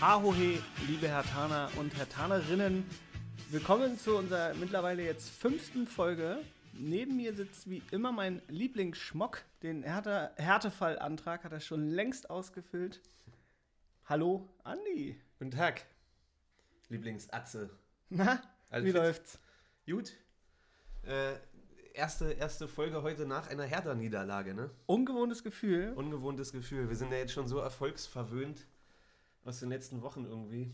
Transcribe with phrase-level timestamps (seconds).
[0.00, 2.88] Hahohe, liebe Hertaner und Hertanerinnen.
[3.50, 6.38] Willkommen zu unserer mittlerweile jetzt fünften Folge.
[6.72, 9.42] Neben mir sitzt wie immer mein Lieblingsschmock.
[9.62, 13.02] Den Härte Härtefallantrag hat er schon längst ausgefüllt.
[14.06, 15.20] Hallo, Andi.
[15.38, 15.84] Guten Tag,
[16.88, 17.68] Lieblingsatze.
[18.08, 18.40] Na,
[18.70, 19.38] Alles wie läuft's?
[19.84, 20.14] Gut.
[21.02, 21.34] Äh,
[21.92, 24.70] erste, erste Folge heute nach einer Hertha-Niederlage, ne?
[24.86, 25.92] Ungewohntes Gefühl.
[25.94, 26.88] Ungewohntes Gefühl.
[26.88, 28.64] Wir sind ja jetzt schon so erfolgsverwöhnt
[29.44, 30.72] aus den letzten Wochen irgendwie.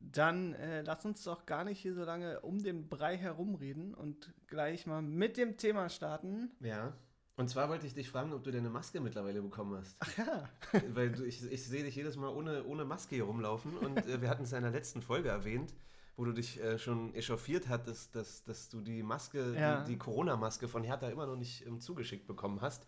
[0.00, 4.32] Dann äh, lass uns doch gar nicht hier so lange um den Brei herumreden und
[4.46, 6.50] gleich mal mit dem Thema starten.
[6.60, 6.92] Ja.
[7.36, 9.96] Und zwar wollte ich dich fragen, ob du deine Maske mittlerweile bekommen hast.
[10.00, 10.48] Ach ja.
[10.94, 14.20] Weil du, ich, ich sehe dich jedes Mal ohne, ohne Maske hier rumlaufen und äh,
[14.20, 15.72] wir hatten es in der letzten Folge erwähnt,
[16.16, 19.82] wo du dich äh, schon echauffiert hattest, dass, dass du die Maske, Ja.
[19.84, 22.84] die, die Corona-Maske von Hertha immer noch nicht ähm, zugeschickt bekommen hast.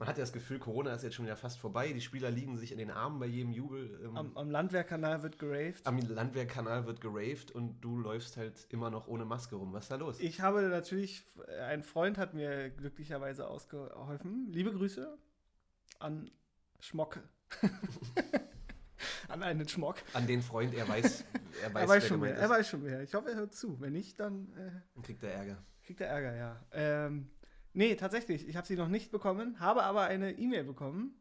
[0.00, 1.92] Man hat ja das Gefühl, Corona ist jetzt schon wieder fast vorbei.
[1.92, 4.00] Die Spieler liegen sich in den Armen bei jedem Jubel.
[4.02, 5.86] Ähm, Am, am Landwehrkanal wird geraved.
[5.86, 9.74] am Landwehrkanal wird geraved und du läufst halt immer noch ohne Maske rum.
[9.74, 10.18] Was ist da los?
[10.18, 11.22] Ich habe natürlich,
[11.68, 14.46] ein Freund hat mir glücklicherweise ausgeholfen.
[14.50, 15.18] Liebe Grüße
[15.98, 16.30] an
[16.78, 17.22] Schmocke.
[19.28, 19.96] an einen Schmock.
[20.14, 21.24] An den Freund, er weiß,
[21.62, 22.36] er weiß, Er weiß schon mehr.
[22.38, 23.02] Er weiß schon mehr.
[23.02, 23.78] Ich hoffe, er hört zu.
[23.82, 25.62] Wenn nicht, dann äh, Dann kriegt er Ärger.
[25.84, 26.64] kriegt er Ärger, ja.
[26.72, 27.30] Ähm,
[27.72, 28.48] nee, tatsächlich.
[28.48, 31.14] Ich habe sie noch nicht bekommen, habe aber eine E-Mail bekommen,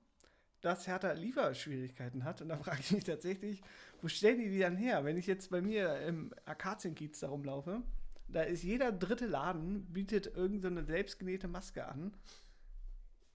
[0.61, 2.41] dass Hertha Lieferschwierigkeiten hat.
[2.41, 3.61] Und da frage ich mich tatsächlich,
[4.01, 5.05] wo stellen die die dann her?
[5.05, 7.81] Wenn ich jetzt bei mir im Akazienkiez da rumlaufe,
[8.27, 12.13] da ist jeder dritte Laden, bietet irgendeine selbstgenähte Maske an.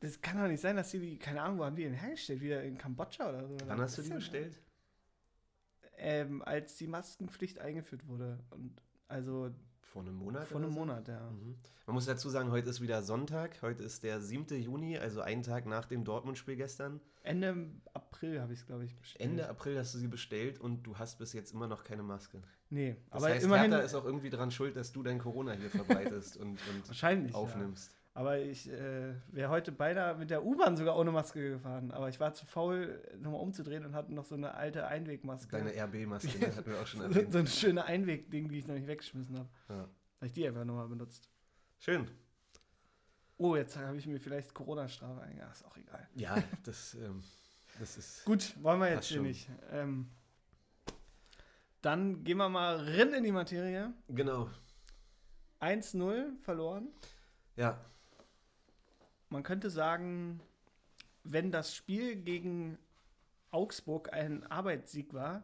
[0.01, 2.41] Das kann doch nicht sein, dass die die, keine Ahnung, wo haben die den hergestellt?
[2.43, 3.57] Wieder in Kambodscha oder so?
[3.67, 4.61] Wann hast du die denn- bestellt?
[5.97, 8.39] Ähm, als die Maskenpflicht eingeführt wurde.
[8.51, 9.51] Und also
[9.95, 10.49] Vor einem Monat?
[10.49, 10.79] vor einem so?
[10.81, 11.21] Monat, ja.
[11.31, 11.55] Mhm.
[11.87, 13.63] Man muss dazu sagen, heute ist wieder Sonntag.
[13.63, 14.61] Heute ist der 7.
[14.61, 17.01] Juni, also einen Tag nach dem Dortmund-Spiel gestern.
[17.23, 19.31] Ende April habe ich es, glaube ich, bestellt.
[19.31, 22.43] Ende April hast du sie bestellt und du hast bis jetzt immer noch keine Maske.
[22.71, 23.71] Nee, Das aber heißt, immerhin.
[23.71, 27.33] Hertha ist auch irgendwie daran schuld, dass du dein Corona hier verbreitest und, und wahrscheinlich.
[27.33, 27.39] Ja.
[28.17, 31.91] Aber ich äh, wäre heute beinahe mit der U-Bahn sogar ohne Maske gefahren.
[31.91, 35.51] Aber ich war zu faul, nochmal umzudrehen und hatte noch so eine alte Einwegmaske.
[35.51, 37.33] Deine RB-Maske, ne, hatten wir auch schon so, erwähnt.
[37.33, 39.49] so ein schöne Einwegding, die ich noch nicht weggeschmissen habe.
[39.69, 39.75] Ja.
[39.75, 41.29] Habe ich die einfach nochmal benutzt.
[41.81, 42.09] Schön.
[43.37, 45.53] Oh, jetzt habe ich mir vielleicht Corona-Strafe eingegangen.
[45.53, 46.09] Ist auch egal.
[46.15, 47.21] Ja, das, ähm,
[47.81, 48.25] das ist.
[48.27, 49.27] Gut, wollen wir jetzt hier schon.
[49.27, 49.51] nicht.
[49.73, 50.09] Ähm,
[51.83, 53.93] dann gehen wir mal rein in die Materie.
[54.07, 54.49] Genau.
[55.61, 56.89] 1-0 verloren.
[57.57, 57.85] Ja,
[59.29, 60.41] Man könnte sagen,
[61.25, 62.79] wenn das Spiel gegen
[63.51, 65.43] Augsburg ein Arbeitssieg war,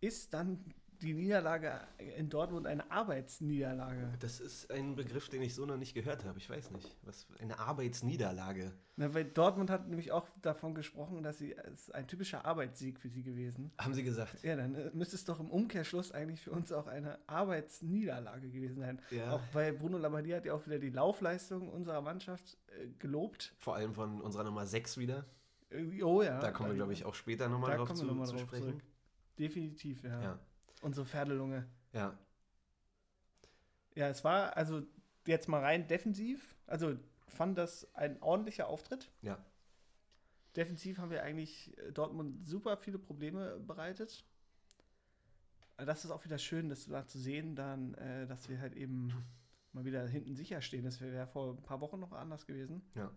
[0.00, 1.80] ist dann die Niederlage
[2.16, 4.12] in Dortmund eine Arbeitsniederlage.
[4.20, 6.38] das ist ein Begriff, den ich so noch nicht gehört habe.
[6.38, 6.96] Ich weiß nicht.
[7.02, 8.72] Was eine Arbeitsniederlage.
[8.96, 13.08] Na, weil Dortmund hat nämlich auch davon gesprochen, dass sie es ein typischer Arbeitssieg für
[13.08, 13.72] sie gewesen.
[13.78, 14.42] Haben sie gesagt.
[14.42, 18.78] Ja, dann äh, müsste es doch im Umkehrschluss eigentlich für uns auch eine Arbeitsniederlage gewesen
[18.80, 19.00] sein.
[19.10, 19.32] Ja.
[19.32, 23.54] Auch weil Bruno Labbadia hat ja auch wieder die Laufleistung unserer Mannschaft äh, gelobt.
[23.58, 25.24] Vor allem von unserer Nummer 6 wieder.
[25.70, 26.38] Äh, Oh ja.
[26.40, 28.62] Da kommen wir, glaube ich, auch später nochmal drauf zu, wir nochmal zu drauf sprechen.
[28.68, 28.82] zurück.
[29.38, 30.22] Definitiv, ja.
[30.22, 30.38] Ja,
[30.84, 31.66] Unsere Pferdelunge.
[31.92, 32.16] ja.
[33.96, 34.82] Ja, es war also
[35.24, 36.56] jetzt mal rein defensiv.
[36.66, 39.08] Also fand das ein ordentlicher Auftritt.
[39.22, 39.38] Ja.
[40.56, 44.24] Defensiv haben wir eigentlich äh, Dortmund super viele Probleme bereitet.
[45.76, 49.12] Das ist auch wieder schön, das da zu sehen, dann, äh, dass wir halt eben
[49.72, 50.84] mal wieder hinten sicher stehen.
[50.84, 52.82] Das wäre vor ein paar Wochen noch anders gewesen.
[52.94, 53.10] Ja.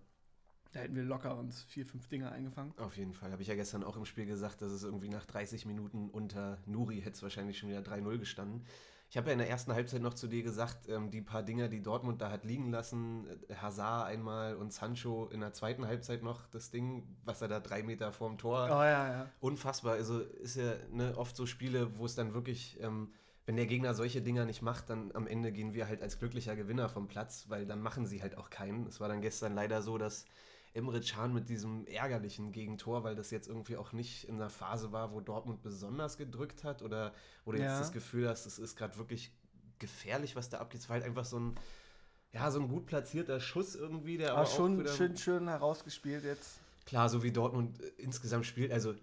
[0.73, 2.73] Da hätten wir locker uns vier, fünf Dinger eingefangen.
[2.78, 3.31] Auf jeden Fall.
[3.31, 6.57] Habe ich ja gestern auch im Spiel gesagt, dass es irgendwie nach 30 Minuten unter
[6.66, 8.66] Nuri hätte es wahrscheinlich schon wieder 3-0 gestanden.
[9.09, 11.69] Ich habe ja in der ersten Halbzeit noch zu dir gesagt, ähm, die paar Dinger,
[11.69, 16.23] die Dortmund da hat liegen lassen, äh, Hazard einmal und Sancho in der zweiten Halbzeit
[16.23, 19.29] noch das Ding, was er da drei Meter vorm Tor Oh ja, ja.
[19.39, 19.94] unfassbar.
[19.94, 23.13] Also ist ja ne, oft so Spiele, wo es dann wirklich, ähm,
[23.45, 26.57] wenn der Gegner solche Dinger nicht macht, dann am Ende gehen wir halt als glücklicher
[26.57, 28.87] Gewinner vom Platz, weil dann machen sie halt auch keinen.
[28.87, 30.25] Es war dann gestern leider so, dass
[30.78, 34.91] Emre Can mit diesem ärgerlichen Gegentor, weil das jetzt irgendwie auch nicht in einer Phase
[34.91, 37.14] war, wo Dortmund besonders gedrückt hat oder
[37.46, 37.72] wo du Ja.
[37.72, 39.32] jetzt das Gefühl hast, es ist gerade wirklich
[39.79, 40.82] gefährlich, was da abgeht.
[40.82, 41.56] Es war halt einfach so ein,
[42.32, 46.59] ja, so ein gut platzierter Schuss irgendwie, der Aber schon wieder- schön, schön herausgespielt jetzt.
[46.85, 48.94] Klar, so wie Dortmund insgesamt spielt, also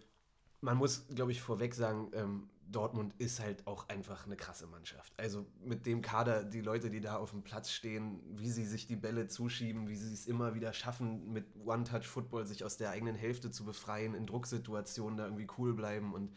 [0.60, 5.12] man muss, glaube ich, vorweg sagen, ähm, Dortmund ist halt auch einfach eine krasse Mannschaft.
[5.16, 8.86] Also mit dem Kader, die Leute, die da auf dem Platz stehen, wie sie sich
[8.86, 13.14] die Bälle zuschieben, wie sie es immer wieder schaffen, mit One-Touch-Football sich aus der eigenen
[13.14, 16.36] Hälfte zu befreien, in Drucksituationen da irgendwie cool bleiben und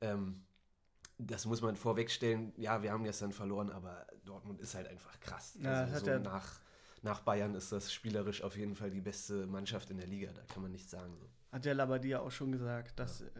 [0.00, 0.44] ähm,
[1.18, 2.52] das muss man vorwegstellen.
[2.56, 5.56] Ja, wir haben gestern verloren, aber Dortmund ist halt einfach krass.
[5.60, 6.60] Ja, also so ja- nach,
[7.02, 10.30] nach Bayern ist das spielerisch auf jeden Fall die beste Mannschaft in der Liga.
[10.32, 11.16] Da kann man nichts sagen.
[11.18, 11.26] So.
[11.50, 13.30] Hat der Labadia auch schon gesagt, dass äh,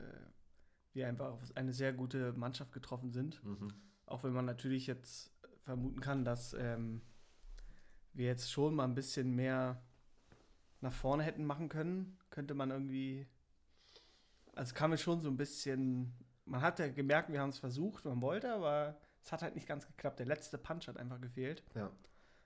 [0.99, 3.43] wir einfach auf eine sehr gute Mannschaft getroffen sind.
[3.45, 3.73] Mhm.
[4.05, 7.01] Auch wenn man natürlich jetzt vermuten kann, dass ähm,
[8.13, 9.83] wir jetzt schon mal ein bisschen mehr
[10.81, 13.27] nach vorne hätten machen können, könnte man irgendwie.
[14.55, 16.13] Also kam es schon so ein bisschen.
[16.45, 19.69] Man hat ja gemerkt, wir haben es versucht, man wollte, aber es hat halt nicht
[19.69, 20.19] ganz geklappt.
[20.19, 21.63] Der letzte Punch hat einfach gefehlt.
[21.75, 21.91] Ja.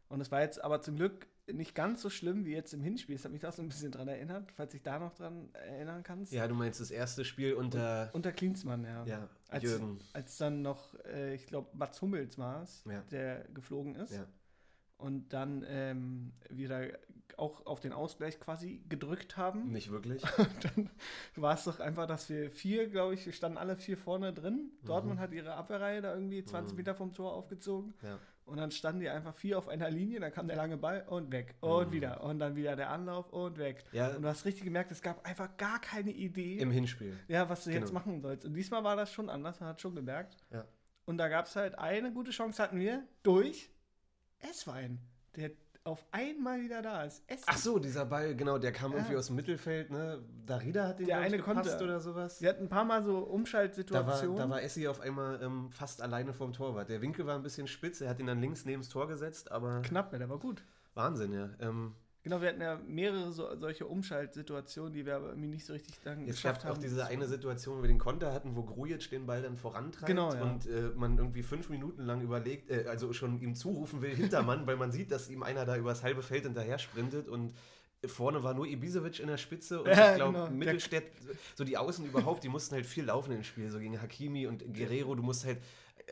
[0.08, 3.16] Und es war jetzt aber zum Glück nicht ganz so schlimm wie jetzt im Hinspiel.
[3.16, 6.02] Das hat mich da so ein bisschen dran erinnert, falls dich da noch dran erinnern
[6.02, 6.32] kannst.
[6.32, 9.04] ja, du meinst das erste Spiel unter Unter Klinsmann, ja.
[9.04, 9.98] ja, Als- Jürgen.
[10.12, 13.00] Als dann noch, äh, ich glaube, Mats Hummels war es, Ja.
[13.10, 14.12] der geflogen ist.
[14.14, 14.26] Ja.
[14.98, 16.86] Und dann ähm, wieder
[17.38, 19.72] auch auf den Ausgleich quasi gedrückt haben.
[19.72, 20.22] Nicht wirklich.
[20.76, 20.90] dann
[21.34, 24.70] war es doch einfach, dass wir vier, glaube ich, wir standen alle vier vorne drin.
[24.84, 26.76] Dortmund hat ihre Abwehrreihe da irgendwie 20 Mhm.
[26.76, 27.94] Meter vom Tor aufgezogen.
[28.02, 28.18] Ja.
[28.52, 31.32] Und dann standen die einfach vier auf einer Linie, dann kam der lange Ball und
[31.32, 31.54] weg.
[31.60, 31.93] Und Mhm.
[31.93, 32.22] wieder.
[32.22, 33.82] Und dann wieder der Anlauf und weg.
[33.93, 37.19] Ja, Und du hast richtig gemerkt, es gab einfach gar keine Idee, im Hinspiel.
[37.28, 37.94] ja, was du jetzt Genau.
[37.94, 38.44] machen sollst.
[38.44, 40.37] Und diesmal war das schon anders, man hat schon gemerkt.
[40.50, 40.66] Ja.
[41.06, 43.70] Und da gab es halt eine gute Chance, hatten wir durch
[44.40, 44.98] Esswein,
[45.37, 45.52] der
[45.84, 47.23] auf einmal wieder da ist.
[47.26, 47.44] Esswein.
[47.49, 48.99] Ach so, dieser Ball, genau, der kam Ja.
[48.99, 50.23] irgendwie aus dem Mittelfeld, ne?
[50.46, 51.84] Darida hat den Der eine gepasst konnte.
[51.84, 52.38] oder sowas.
[52.38, 54.37] Sie hatten ein paar Mal so Da war, Umschaltsituationen.
[54.37, 56.88] da war Essi auf einmal ähm, fast alleine vorm Torwart.
[56.88, 59.50] Der Winkel war ein bisschen spitz, er hat ihn dann links neben das Tor gesetzt,
[59.50, 60.62] aber Knapp, ja, der war gut.
[60.94, 61.50] Wahnsinn, ja.
[61.61, 65.72] Ähm, Genau, wir hatten ja mehrere so, solche Umschaltsituationen, die wir aber irgendwie nicht so
[65.72, 66.82] richtig dann es geschafft gab auch haben.
[66.82, 70.32] diese eine Situation, wo wir den Konter hatten, wo Grujic den Ball dann vorantreibt Genau,
[70.32, 70.42] ja.
[70.42, 74.66] und äh, man irgendwie fünf Minuten lang überlegt, äh, also schon ihm zurufen will, Hintermann,
[74.69, 77.54] weil man sieht, dass ihm einer da übers halbe Feld hinterher sprintet und
[78.06, 80.50] vorne war nur Ibisevic in der Spitze und Ja, ich glaube, genau.
[80.50, 81.04] Mittelstädt,
[81.56, 84.62] so die Außen überhaupt, die mussten halt viel laufen im Spiel, so gegen Hakimi und
[84.74, 85.58] Guerrero, du musst halt,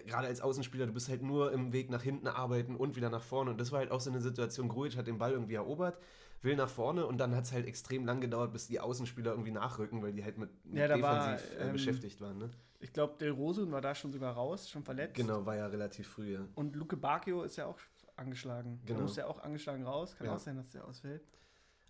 [0.06, 3.22] gerade als Außenspieler, du bist halt nur im Weg nach hinten arbeiten und wieder nach
[3.22, 5.98] vorne und das war halt auch so eine Situation, Grujic hat den Ball irgendwie erobert,
[6.42, 9.50] will nach vorne und dann hat es halt extrem lang gedauert, bis die Außenspieler irgendwie
[9.50, 12.38] nachrücken, weil die halt mit, mit Ja, da war, defensiv äh, ähm, beschäftigt waren.
[12.38, 12.50] Ne?
[12.80, 15.14] Ich glaube, Del Rosun war da schon sogar raus, schon verletzt.
[15.16, 16.34] Genau, war ja relativ früh.
[16.34, 16.40] Ja.
[16.54, 17.78] Und Luke Bacchio ist ja auch
[18.16, 18.80] angeschlagen.
[18.86, 19.02] Der Genau.
[19.02, 20.16] muss ja auch angeschlagen raus.
[20.16, 20.34] Kann Ja.
[20.34, 21.22] auch sein, dass der ausfällt.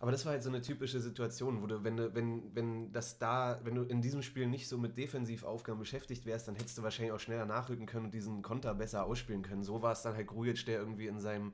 [0.01, 3.19] Aber das war halt so eine typische Situation, wo du, wenn du, wenn, wenn das
[3.19, 6.81] da, wenn du in diesem Spiel nicht so mit Defensivaufgaben beschäftigt wärst, dann hättest du
[6.81, 9.61] wahrscheinlich auch schneller nachrücken können und diesen Konter besser ausspielen können.
[9.61, 11.53] So war es dann halt Grujic, der irgendwie in seinem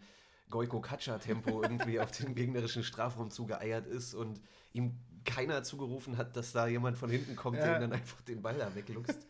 [0.50, 4.40] Goiko Katscha-Tempo irgendwie auf den gegnerischen Strafraum zugeeiert ist und
[4.72, 7.76] ihm keiner zugerufen hat, dass da jemand von hinten kommt, der Ja.
[7.76, 9.28] ihm dann einfach den Ball da wegluchst.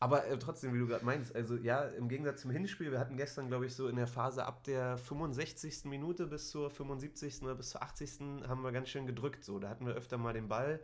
[0.00, 3.16] Aber äh, trotzdem, wie du gerade meinst, also ja, im Gegensatz zum Hinspiel, wir hatten
[3.16, 5.84] gestern, glaube ich, so in der Phase ab der 65.
[5.86, 7.42] Minute bis zur 75.
[7.42, 8.20] oder bis zur 80.
[8.46, 9.44] haben wir ganz schön gedrückt.
[9.44, 10.80] So, da hatten wir öfter mal den Ball.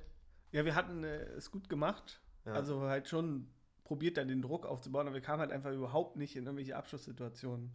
[0.52, 2.20] Ja, wir hatten äh, es gut gemacht.
[2.46, 2.52] Ja.
[2.52, 3.48] Also halt schon
[3.84, 7.72] probiert, dann den Druck aufzubauen, aber wir kamen halt einfach überhaupt nicht in irgendwelche Abschlusssituationen.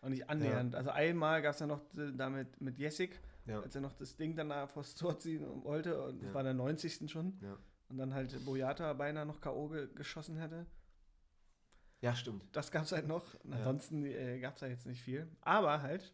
[0.00, 0.74] Und nicht annähernd.
[0.74, 3.60] Also einmal gab es ja noch äh, damit mit Jessic, Ja.
[3.60, 6.02] als er noch das Ding dann da vors Tor ziehen wollte.
[6.02, 6.34] Und das Ja.
[6.34, 7.08] war der 90.
[7.10, 7.38] schon.
[7.42, 7.56] Ja.
[7.88, 9.68] Und dann halt Boyata beinahe noch K.O.
[9.68, 10.66] ge geschossen hätte.
[12.00, 12.44] ja, stimmt.
[12.52, 13.34] Das gab es halt noch.
[13.44, 13.56] Ja.
[13.56, 15.28] ansonsten äh, gab es da jetzt nicht viel.
[15.42, 16.12] Aber halt,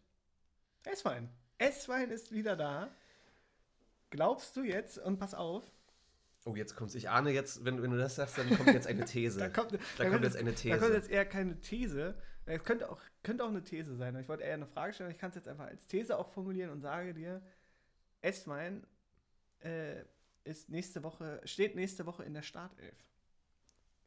[0.85, 1.29] Esswein.
[1.59, 2.89] Esswein ist wieder da.
[4.11, 5.65] Glaubst du jetzt, und pass auf,
[6.47, 6.95] Oh, jetzt kommt's.
[6.95, 9.39] Ich ahne jetzt, wenn, wenn du das sagst, dann kommt jetzt eine These.
[9.39, 10.95] da kommt, da kommt jetzt eine Da kommt These.
[10.95, 12.15] jetzt eher keine These.
[12.47, 14.17] Es könnte auch, könnte auch eine These sein.
[14.17, 16.71] Ich wollte eher eine Frage stellen, ich kann es jetzt einfach als These auch formulieren
[16.71, 17.43] und sage dir,
[18.23, 18.87] Esswein
[19.61, 20.03] äh,
[20.45, 22.95] ist nächste Woche, steht nächste Woche in der Startelf.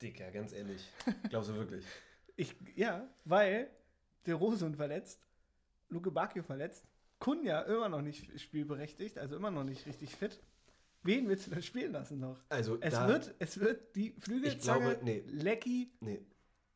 [0.01, 0.81] Dicker, ganz ehrlich.
[1.29, 1.85] Glaubst du wirklich?
[2.35, 3.69] Ich, ja, weil
[4.25, 5.21] der Rosen verletzt,
[5.89, 6.83] Luke Bacchio verletzt,
[7.19, 10.41] Kunja immer noch nicht spielberechtigt, also immer noch nicht richtig fit.
[11.03, 12.39] Wen willst du denn spielen lassen noch?
[12.49, 15.23] Also, Es, da, wird, es wird die Flügelzange glaube, nee.
[15.27, 16.25] Lecky Nee,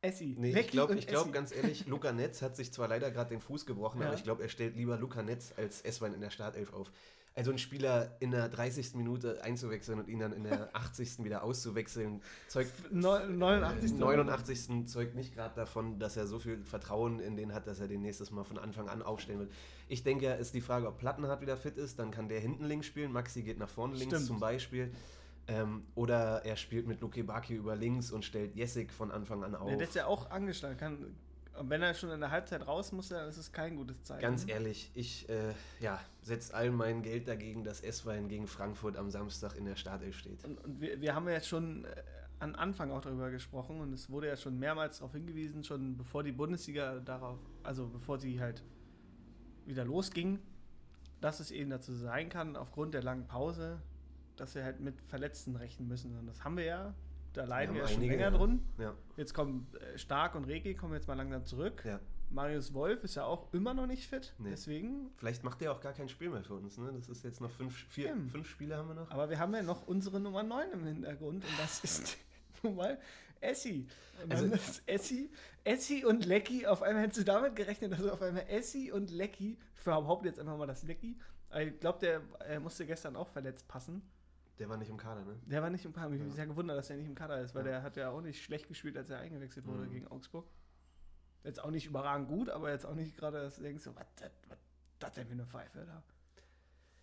[0.01, 0.35] Essi.
[0.37, 3.31] nee Lecky ich glaube ich glaub, ganz ehrlich, Luca Netz hat sich zwar leider gerade
[3.31, 4.07] den Fuß gebrochen, Ja.
[4.09, 6.91] aber ich glaube, er stellt lieber Luca Netz als Esswein in der Startelf auf.
[7.37, 8.95] Also einen Spieler in der 30.
[8.95, 11.23] Minute einzuwechseln und ihn dann in der 80.
[11.23, 13.93] wieder auszuwechseln, zeugt Neu- 89.
[13.99, 14.87] 89.
[14.87, 18.01] zeugt nicht gerade davon, dass er so viel Vertrauen in den hat, dass er den
[18.01, 19.51] nächstes Mal von Anfang an aufstellen wird.
[19.87, 22.65] Ich denke, ja, ist die Frage, ob Plattenhardt wieder fit ist, dann kann der hinten
[22.65, 23.11] links spielen.
[23.11, 24.27] Maxi geht nach vorne links Stimmt.
[24.27, 24.91] zum Beispiel.
[25.47, 29.53] Ähm, oder er spielt mit Luke Baki über links und stellt Jessic von Anfang an
[29.55, 29.69] auf.
[29.69, 30.75] Ja, der ist ja auch angeschlagen.
[30.77, 31.15] Kann,
[31.59, 34.21] und wenn er schon in der Halbzeit raus muss, dann ist es kein gutes Zeichen.
[34.21, 39.09] Ganz ehrlich, ich äh, ja, setze all mein Geld dagegen, dass Esswein gegen Frankfurt am
[39.09, 40.43] Samstag in der Startelf steht.
[40.43, 42.03] Und, und wir, wir haben ja jetzt schon äh,
[42.39, 46.23] an Anfang auch darüber gesprochen und es wurde ja schon mehrmals darauf hingewiesen, schon bevor
[46.23, 48.63] die Bundesliga darauf, also bevor sie halt
[49.65, 50.39] wieder losging,
[51.21, 53.81] dass es eben dazu sein kann, aufgrund der langen Pause,
[54.35, 56.17] dass wir halt mit Verletzten rechnen müssen.
[56.17, 56.93] Und das haben wir ja.
[57.37, 58.29] Da leiden wir, ja schon länger ja.
[58.31, 58.63] drin.
[58.79, 61.83] Ja, Jetzt kommen äh, Stark und Regi kommen jetzt mal langsam zurück.
[61.85, 61.99] ja.
[62.29, 64.33] Marius Wolf ist ja auch immer noch nicht fit.
[64.37, 64.49] Nee.
[64.49, 66.77] Deswegen Vielleicht macht der auch gar kein Spiel mehr für uns.
[66.77, 66.91] Ne?
[66.93, 68.31] Das ist jetzt noch fünf, vier, Stimmt.
[68.31, 69.09] fünf Spiele haben wir noch.
[69.11, 72.17] Aber wir haben ja noch unsere Nummer 9 im Hintergrund und das ist
[72.63, 72.97] nun mal
[73.39, 73.87] Essi.
[74.23, 75.29] Und Also- dann ist Essi,
[75.63, 79.57] Essi und Lecky, auf einmal hättest du damit gerechnet, dass auf einmal Essi und Lecky,
[79.77, 81.15] ich behaupte jetzt einfach mal das Lecky,
[81.57, 84.01] ich glaube, der musste gestern auch verletzt passen.
[84.59, 85.35] Der war nicht im Kader, ne?
[85.45, 86.11] Der war nicht im Kader.
[86.13, 86.35] Ich bin Ja.
[86.35, 87.71] sehr gewundert, dass er nicht im Kader ist, weil Ja.
[87.73, 89.91] der hat ja auch nicht schlecht gespielt, als er eingewechselt wurde Mhm.
[89.91, 90.47] gegen Augsburg.
[91.43, 94.05] Jetzt auch nicht überragend gut, aber jetzt auch nicht gerade, dass du denkst, so, was
[94.99, 96.03] das- denn für eine Pfeife da?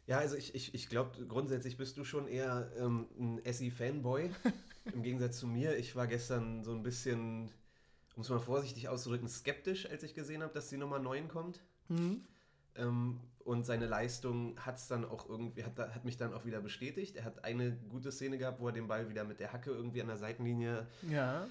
[0.07, 4.31] Ja, also ich, ich, ich glaube, grundsätzlich bist du schon eher ähm, ein Essi-Fanboy.
[4.93, 5.79] Im Gegensatz zu mir.
[5.79, 7.51] Ich war gestern so ein bisschen,
[8.17, 11.61] um es mal vorsichtig auszudrücken, skeptisch, als ich gesehen habe, dass die Nummer 9 kommt.
[11.89, 12.27] Ähm,
[12.77, 17.17] und seine Leistung hat es dann auch irgendwie, hat, hat mich dann auch wieder bestätigt.
[17.17, 20.01] Er hat eine gute Szene gehabt, wo er den Ball wieder mit der Hacke irgendwie
[20.01, 20.87] an der Seitenlinie.
[21.09, 21.47] Ja.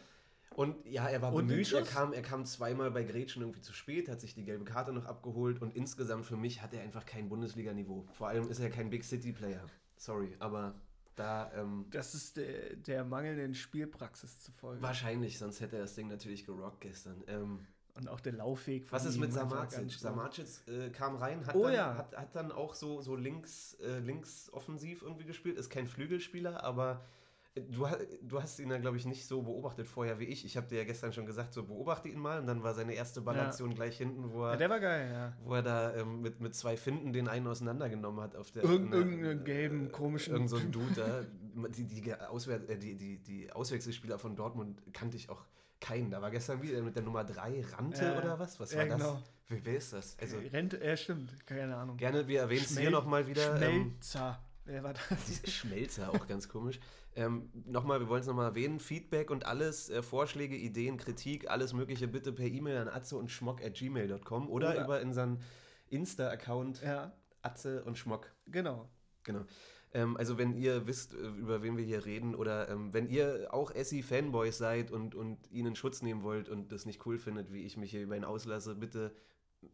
[0.56, 3.74] Und ja, er war Und bemüht, er kam, er kam zweimal bei Gretchen irgendwie zu
[3.74, 7.06] spät, hat sich die gelbe Karte noch abgeholt und insgesamt für mich hat er einfach
[7.06, 8.06] kein Bundesliga-Niveau.
[8.13, 9.65] Vor allem ist er kein Big City-Player.
[9.98, 10.75] Sorry, aber
[11.15, 14.82] da ähm, Das ist der, der mangelnden Spielpraxis zufolge.
[14.82, 17.24] wahrscheinlich, sonst hätte er das Ding natürlich gerockt gestern.
[17.27, 17.65] Ähm,
[17.96, 19.70] Und auch der Laufweg von Was ist mit stark.
[19.72, 21.96] Samacic äh, kam rein, hat, Oh dann, ja.
[21.96, 25.58] hat, hat dann auch so, so links, äh, links offensiv irgendwie gespielt.
[25.58, 27.06] Ist kein Flügelspieler, aber
[27.54, 27.86] äh, du,
[28.24, 30.44] du hast ihn ja, glaube ich, nicht so beobachtet vorher wie ich.
[30.44, 32.40] Ich habe dir ja gestern schon gesagt, so beobachte ihn mal.
[32.40, 35.34] Und dann war seine erste Ballaktion gleich hinten, wo Ja, er, der war geil, ja.
[35.44, 38.36] wo er da ähm, mit, mit zwei Finden den einen auseinandergenommen hat.
[38.36, 40.34] Auf der, Irgend, irgendeinen gelben, komischen.
[40.34, 41.22] Irgend so ein Dude da.
[41.70, 45.46] Die, die, Auswär äh, die, die, die Auswechselspieler von Dortmund kannte ich auch
[45.84, 46.10] keinen.
[46.12, 48.60] Da war gestern wieder mit der Nummer 3 Rante Ja, oder was?
[48.60, 48.98] Was ja, war das?
[48.98, 49.22] genau.
[49.50, 50.18] Wer, wer ist das?
[50.20, 51.98] Also Rente, äh, stimmt, keine Ahnung.
[51.98, 53.62] gerne, wir erwähnen es hier nochmal wieder.
[53.62, 54.44] Ähm, Schmelzer.
[54.66, 55.42] Wer war das?
[55.54, 56.80] Schmelzer, auch ganz komisch.
[57.16, 58.80] Ähm, nochmal, wir wollen es nochmal erwähnen.
[58.80, 63.30] Feedback und alles, äh, Vorschläge, Ideen, Kritik, alles Mögliche bitte per E-Mail an atze und
[63.30, 65.42] schmock at gmail.com oder, Oder- über unseren
[65.90, 67.12] Insta-Account Ja,
[67.42, 68.32] atze und schmock.
[68.48, 68.90] genau.
[69.24, 69.46] Genau.
[69.94, 73.54] Ähm, also wenn ihr wisst, äh, über wen wir hier reden oder ähm, wenn ihr
[73.54, 77.54] auch Essi-Fanboys seid und, und ihn in Schutz nehmen wollt und das nicht cool findet,
[77.54, 79.16] wie ich mich hier über ihn auslasse, bitte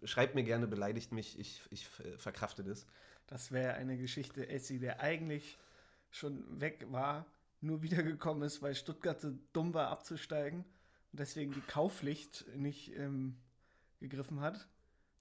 [0.03, 2.85] schreibt mir gerne, beleidigt mich, ich, ich äh, verkrafte das.
[3.27, 5.57] Das wäre eine Geschichte, Essi, der eigentlich
[6.09, 7.25] schon weg war,
[7.61, 10.65] nur wiedergekommen ist, weil Stuttgart so dumm war abzusteigen
[11.11, 13.37] und deswegen die Kaufpflicht nicht ähm,
[13.99, 14.67] gegriffen hat.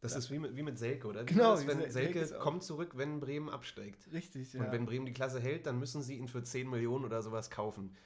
[0.01, 0.19] Das Ja.
[0.19, 1.23] ist wie mit, wie mit Selke, oder?
[1.23, 4.09] Wie Genau, das, wenn Sel- Selke Selke kommt zurück, wenn Bremen absteigt.
[4.13, 4.63] Richtig, ja.
[4.65, 7.51] Und wenn Bremen die Klasse hält, dann müssen sie ihn für 10 Millionen oder sowas
[7.51, 7.97] kaufen.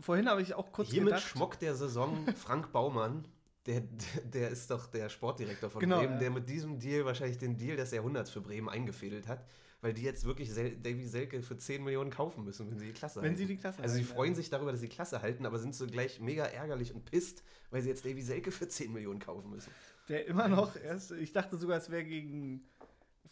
[0.00, 1.22] Vorhin habe ich auch kurz Hiermit gedacht.
[1.28, 3.24] Schmock der Saison Frank Baumann,
[3.66, 3.82] der,
[4.24, 6.18] der ist doch der Sportdirektor von Genau, Bremen, ja.
[6.20, 9.44] der mit diesem Deal wahrscheinlich den Deal des Jahrhunderts für Bremen eingefädelt hat,
[9.82, 12.92] weil die jetzt wirklich Sel Davy Selke für 10 Millionen kaufen müssen, wenn sie die
[12.92, 13.36] Klasse wenn halten.
[13.36, 14.36] sie die Klasse also sie halten, freuen ja.
[14.36, 17.82] sich darüber, dass sie Klasse halten, aber sind so gleich mega ärgerlich und pisst, weil
[17.82, 19.70] sie jetzt Davy Selke für 10 Millionen kaufen müssen.
[20.10, 22.68] Der immer noch erst, ich dachte sogar, es wäre gegen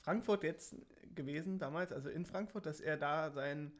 [0.01, 0.77] Frankfurt jetzt
[1.15, 3.73] gewesen, damals, also in Frankfurt, dass er da sein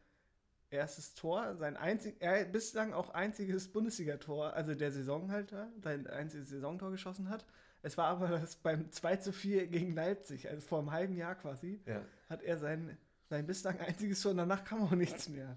[0.71, 6.91] erstes Tor, sein einzig, er bislang auch einziges Bundesligator, also der Saisonhalter, sein einziges Saisontor
[6.91, 7.47] geschossen hat.
[7.83, 11.37] Es war aber das beim 2 zu 4 gegen Leipzig, also vor einem halben Jahr
[11.37, 12.03] quasi, Ja.
[12.29, 12.99] hat er sein,
[13.31, 15.57] sein bislang einziges Tor und danach kam auch nichts mehr.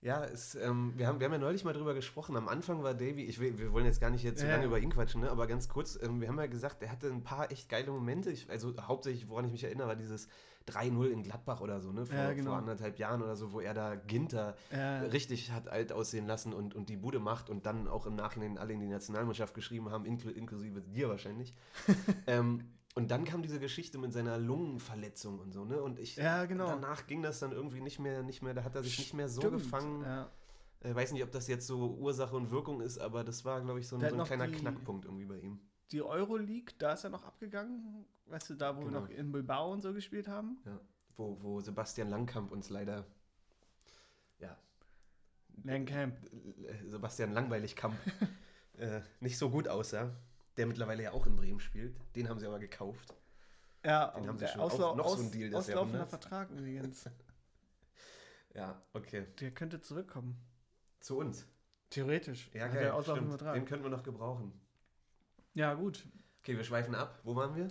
[0.00, 2.36] Ja, es, ähm, wir, haben, wir haben ja neulich mal drüber gesprochen.
[2.36, 4.52] Am Anfang war Davy, ich will, wir wollen jetzt gar nicht jetzt so Ja.
[4.52, 5.30] lange über ihn quatschen, ne?
[5.30, 8.30] aber ganz kurz, ähm, wir haben ja gesagt, er hatte ein paar echt geile Momente.
[8.30, 10.28] Ich, also hauptsächlich, woran ich mich erinnere, war dieses
[10.68, 12.06] 3-0 in Gladbach oder so, ne?
[12.06, 12.50] Vor, Ja, genau.
[12.50, 15.00] vor anderthalb Jahren oder so, wo er da Ginter Ja.
[15.00, 18.56] richtig hat alt aussehen lassen und, und die Bude macht und dann auch im Nachhinein
[18.56, 21.54] alle in die Nationalmannschaft geschrieben haben, inklu inklusive dir wahrscheinlich.
[22.28, 25.80] ähm, und dann kam diese Geschichte mit seiner Lungenverletzung und so, ne?
[25.82, 26.66] Und ich Ja, genau.
[26.66, 29.28] danach ging das dann irgendwie nicht mehr, nicht mehr, da hat er sich nicht mehr
[29.28, 30.02] so Stimmt, gefangen.
[30.02, 30.30] Ja.
[30.84, 33.80] Ich weiß nicht, ob das jetzt so Ursache und Wirkung ist, aber das war, glaube
[33.80, 35.60] ich, so ein, so ein kleiner die- Knackpunkt irgendwie bei ihm.
[35.92, 38.92] Die Euroleague, da ist er noch abgegangen, weißt du, da wo Genau.
[38.92, 40.58] wir noch in Bilbao und so gespielt haben.
[40.66, 40.78] Ja.
[41.16, 43.06] Wo, wo Sebastian Langkamp uns leider,
[44.38, 44.56] ja,
[45.64, 46.16] Langcamp.
[46.66, 47.94] äh, Sebastian Langweiligkamp
[48.78, 50.10] äh, nicht so gut aussah.
[50.58, 51.96] Der mittlerweile ja auch in Bremen spielt.
[52.14, 53.14] Den haben sie aber gekauft.
[53.84, 56.10] Ja, Den haben sie schon auch Auslau noch so aus, ein Deal des auslaufender Jahrhunderts.
[56.10, 57.08] Vertrag übrigens.
[58.54, 59.26] Ja, okay.
[59.38, 60.36] Der könnte zurückkommen.
[61.00, 61.46] Zu uns.
[61.90, 62.50] Theoretisch.
[62.54, 62.90] Ja, geil.
[62.92, 63.28] der Stimmt.
[63.28, 63.54] Vertrag.
[63.54, 64.52] Den könnten wir noch gebrauchen.
[65.54, 66.04] Ja, gut.
[66.40, 67.20] Okay, wir schweifen ab.
[67.22, 67.68] Wo waren wir?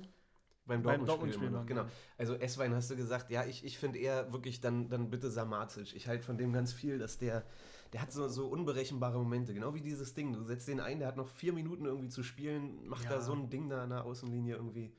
[0.66, 1.60] Beim Dortmund-Spiel noch.
[1.60, 1.86] waren Genau.
[2.18, 5.96] Also Esswein hast du gesagt, ja, ich, ich finde eher wirklich dann, dann bitte Samacic.
[5.96, 7.44] Ich halte von dem ganz viel, dass der,
[7.94, 9.54] der hat so, so unberechenbare Momente.
[9.54, 10.34] Genau wie dieses Ding.
[10.34, 13.12] Du setzt den ein, der hat noch vier Minuten irgendwie zu spielen, macht Ja.
[13.12, 14.94] da so ein Ding da an der Außenlinie irgendwie.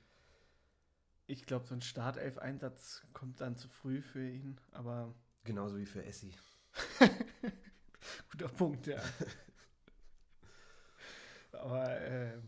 [1.27, 5.15] Ich glaube, so ein Startelf-Einsatz kommt dann zu früh für ihn, aber
[5.45, 6.35] Genauso wie für Essi.
[8.31, 9.01] guter Punkt, ja.
[11.53, 12.39] aber äh,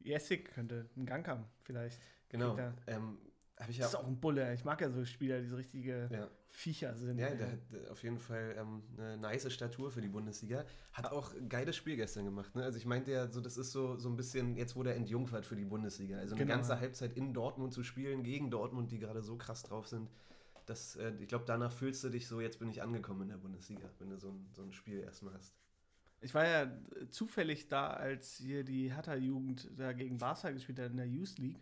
[0.00, 2.00] Jessic könnte einen Gang haben, vielleicht.
[2.28, 2.56] Genau.
[2.86, 3.18] Ähm,
[3.68, 4.52] ich Das ist auch ein Bulle.
[4.54, 6.28] Ich mag ja so Spieler, die so richtige Ja.
[6.48, 7.18] Viecher sind.
[7.18, 10.64] Ja, der hat äh, auf jeden Fall ähm, eine nice Statur für die Bundesliga.
[10.92, 12.54] Hat auch ein geiles Spiel gestern gemacht.
[12.54, 12.62] Ne?
[12.64, 15.46] Also ich meinte ja, so, das ist so, so ein bisschen, jetzt wurde er entjungfert
[15.46, 16.18] für die Bundesliga.
[16.18, 16.78] Also eine Genau, ganze.
[16.80, 20.10] Halbzeit in Dortmund zu spielen, gegen Dortmund, die gerade so krass drauf sind.
[20.66, 23.36] Das, äh, ich glaube, danach fühlst du dich so, jetzt bin ich angekommen in der
[23.38, 25.54] Bundesliga, wenn du so ein, so ein Spiel erstmal hast.
[26.22, 30.90] Ich war ja äh, zufällig da, als hier die Hertha-Jugend da gegen Barca gespielt hat
[30.90, 31.60] in der Youth League.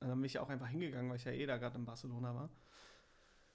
[0.00, 2.50] Da bin ich auch einfach hingegangen, weil ich ja eh da gerade in Barcelona war.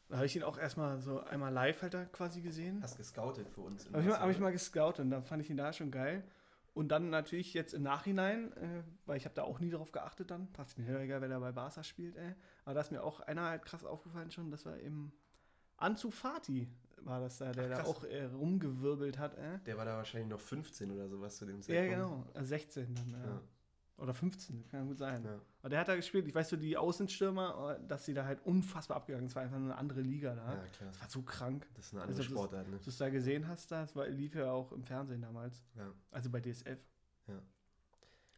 [0.10, 2.82] Da habe ich ihn auch erstmal so einmal live halt da quasi gesehen.
[2.84, 3.86] Hast gescoutet für uns.
[3.88, 6.24] Habe ich, mal- hab ich mal gescoutet und da fand ich ihn da schon geil.
[6.74, 10.32] Und dann natürlich jetzt im Nachhinein, äh, weil ich habe da auch nie drauf geachtet
[10.32, 12.34] dann, passt mir egal, wenn er bei Barca spielt, ey.
[12.66, 15.12] Aber da ist mir auch einer halt krass aufgefallen schon, das war im
[15.78, 16.68] Anzu Fati
[17.02, 19.60] war das da, der Ach, da auch äh, rumgewirbelt hat, ey.
[19.66, 21.90] Der war da wahrscheinlich noch 15 oder sowas zu dem Ja, Zeitpunkt.
[21.90, 22.26] genau.
[22.34, 23.26] Äh, 16 dann, ja.
[23.26, 23.42] Ja,
[23.98, 25.24] Oder 15, kann gut sein.
[25.24, 25.40] ja.
[25.62, 26.28] Aber der hat da gespielt.
[26.28, 29.30] Ich weiß so, die Außenstürmer, dass sie da halt unfassbar abgegangen sind.
[29.30, 30.56] Es war einfach eine andere Liga da.
[30.56, 30.90] ja, klar.
[30.90, 31.68] Das war so krank.
[31.76, 32.76] Das ist eine andere Also Sportart, ne?
[32.78, 35.64] Dass du es da gesehen hast, da, das war, lief ja auch im Fernsehen damals.
[35.76, 35.94] Ja.
[36.12, 36.80] Also bei DSF.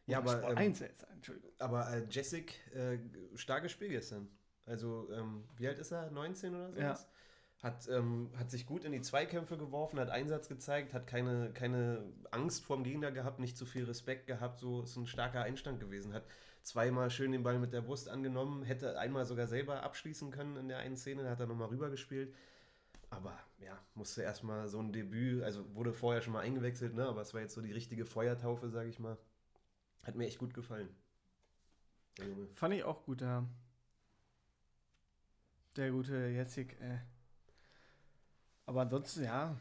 [0.08, 1.52] Ja, Oder aber, Sport ähm, 1 jetzt, Entschuldigung.
[1.58, 3.00] Aber äh, Jessic, äh,
[3.36, 4.28] starkes Spiel gestern.
[4.66, 6.12] Also, ähm, wie alt ist er?
[6.12, 7.08] 19 oder sowas?
[7.66, 12.04] Hat, ähm, hat sich gut in die Zweikämpfe geworfen, hat Einsatz gezeigt, hat keine, keine
[12.30, 14.60] Angst vorm Gegner gehabt, nicht zu viel Respekt gehabt.
[14.60, 16.14] So ist ein starker Einstand gewesen.
[16.14, 16.26] Hat
[16.62, 20.68] zweimal schön den Ball mit der Brust angenommen, hätte einmal sogar selber abschließen können in
[20.68, 22.36] der einen Szene, hat er nochmal rübergespielt.
[23.10, 27.08] Aber ja, musste erstmal so ein Debüt, also wurde vorher schon mal eingewechselt, ne?
[27.08, 29.18] aber es war jetzt so die richtige Feuertaufe, sage ich mal.
[30.04, 30.90] Hat mir echt gut gefallen.
[32.54, 33.44] Fand ich auch gut, ja.
[35.78, 37.00] Der gute Jessic, äh.
[38.66, 39.56] Aber ansonsten, ja.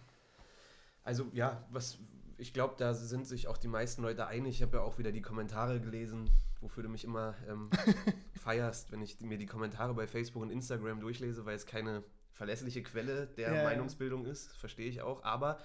[1.03, 1.99] Also ja, was
[2.39, 4.57] ich glaube, da sind sich auch die meisten Leute einig.
[4.57, 6.31] Ich habe ja auch wieder die Kommentare gelesen,
[6.61, 7.71] wofür du mich immer ähm,
[8.43, 12.03] feierst, wenn ich mir die Kommentare bei Facebook und Instagram durchlese, weil es keine
[12.33, 13.65] verlässliche Quelle der Ja, ja.
[13.65, 15.23] Meinungsbildung ist, verstehe ich auch.
[15.23, 15.59] Aber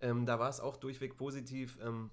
[0.00, 1.78] ähm, da war es auch durchweg positiv.
[1.82, 2.10] Ähm,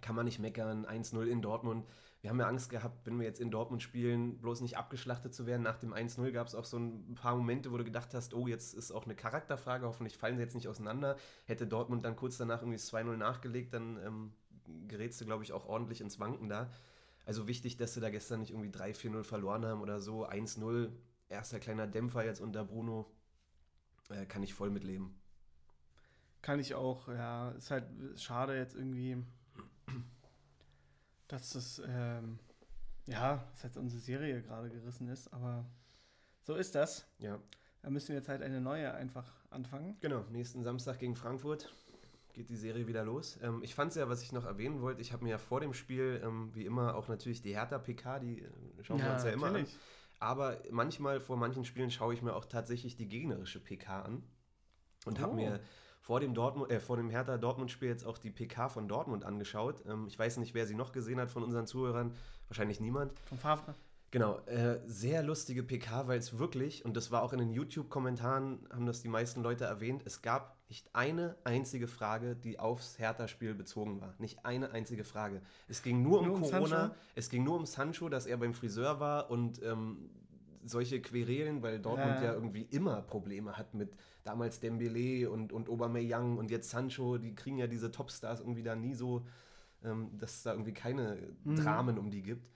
[0.00, 0.86] kann man nicht meckern.
[0.86, 1.86] 1-0 in Dortmund.
[2.22, 5.44] Wir haben ja Angst gehabt, wenn wir jetzt in Dortmund spielen, bloß nicht abgeschlachtet zu
[5.44, 5.62] werden.
[5.62, 8.46] Nach dem 1-0 gab es auch so ein paar Momente, wo du gedacht hast, oh,
[8.46, 11.16] jetzt ist auch eine Charakterfrage, hoffentlich fallen sie jetzt nicht auseinander.
[11.46, 14.32] Hätte Dortmund dann kurz danach irgendwie das 2-0 nachgelegt, dann ähm,
[14.86, 16.70] gerätst du, glaube ich, auch ordentlich ins Wanken da.
[17.26, 20.24] Also wichtig, dass sie da gestern nicht irgendwie 3-4-0 verloren haben oder so.
[20.24, 20.92] 1-0,
[21.28, 23.10] erster kleiner Dämpfer jetzt unter Bruno.
[24.10, 25.20] Äh, kann ich voll mitleben.
[26.40, 27.50] Kann ich auch, ja.
[27.50, 29.24] Ist halt schade jetzt irgendwie,
[31.32, 32.38] dass das, ähm,
[33.06, 35.64] ja, dass jetzt unsere Serie gerade gerissen ist, aber
[36.42, 37.06] so ist das.
[37.18, 37.38] Ja,
[37.82, 39.96] Da müssen wir jetzt halt eine neue einfach anfangen.
[40.00, 41.72] Genau, nächsten Samstag gegen Frankfurt
[42.32, 43.38] geht die Serie wieder los.
[43.42, 45.60] Ähm, ich fand es ja, was ich noch erwähnen wollte, ich habe mir ja vor
[45.60, 48.50] dem Spiel, ähm, wie immer, auch natürlich die Hertha-PK, die äh,
[48.82, 49.66] schauen wir uns ja immer an.
[50.20, 54.22] Aber manchmal, vor manchen Spielen, schaue ich mir auch tatsächlich die gegnerische PK an.
[55.04, 55.36] Und habe Oh.
[55.36, 55.60] mir
[56.02, 59.84] vor dem, Dortmund, äh, vor dem Hertha-Dortmund-Spiel jetzt auch die PK von Dortmund angeschaut.
[59.86, 62.12] Ähm, ich weiß nicht, wer sie noch gesehen hat von unseren Zuhörern.
[62.48, 63.18] Wahrscheinlich niemand.
[63.20, 63.74] Vom Favre.
[64.10, 68.68] Genau, äh, sehr lustige PK, weil es wirklich, und das war auch in den YouTube-Kommentaren,
[68.70, 73.54] haben das die meisten Leute erwähnt, es gab nicht eine einzige Frage, die aufs Hertha-Spiel
[73.54, 74.14] bezogen war.
[74.18, 75.40] Nicht eine einzige Frage.
[75.68, 76.94] Es ging nur um Nur um Corona, Sancho?
[77.14, 80.10] es ging nur um Sancho, dass er beim Friseur war und ähm,
[80.64, 82.26] solche Querelen, weil Dortmund Ja.
[82.26, 87.34] ja irgendwie immer Probleme hat mit damals Dembele und, und Aubameyang und jetzt Sancho, die
[87.34, 89.26] kriegen ja diese Topstars irgendwie da nie so,
[89.84, 91.56] ähm, dass es da irgendwie keine Mhm.
[91.56, 92.48] Dramen um die gibt.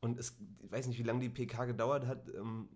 [0.00, 2.28] Und es, ich weiß nicht, wie lange die PK gedauert hat.
[2.34, 2.68] Ähm,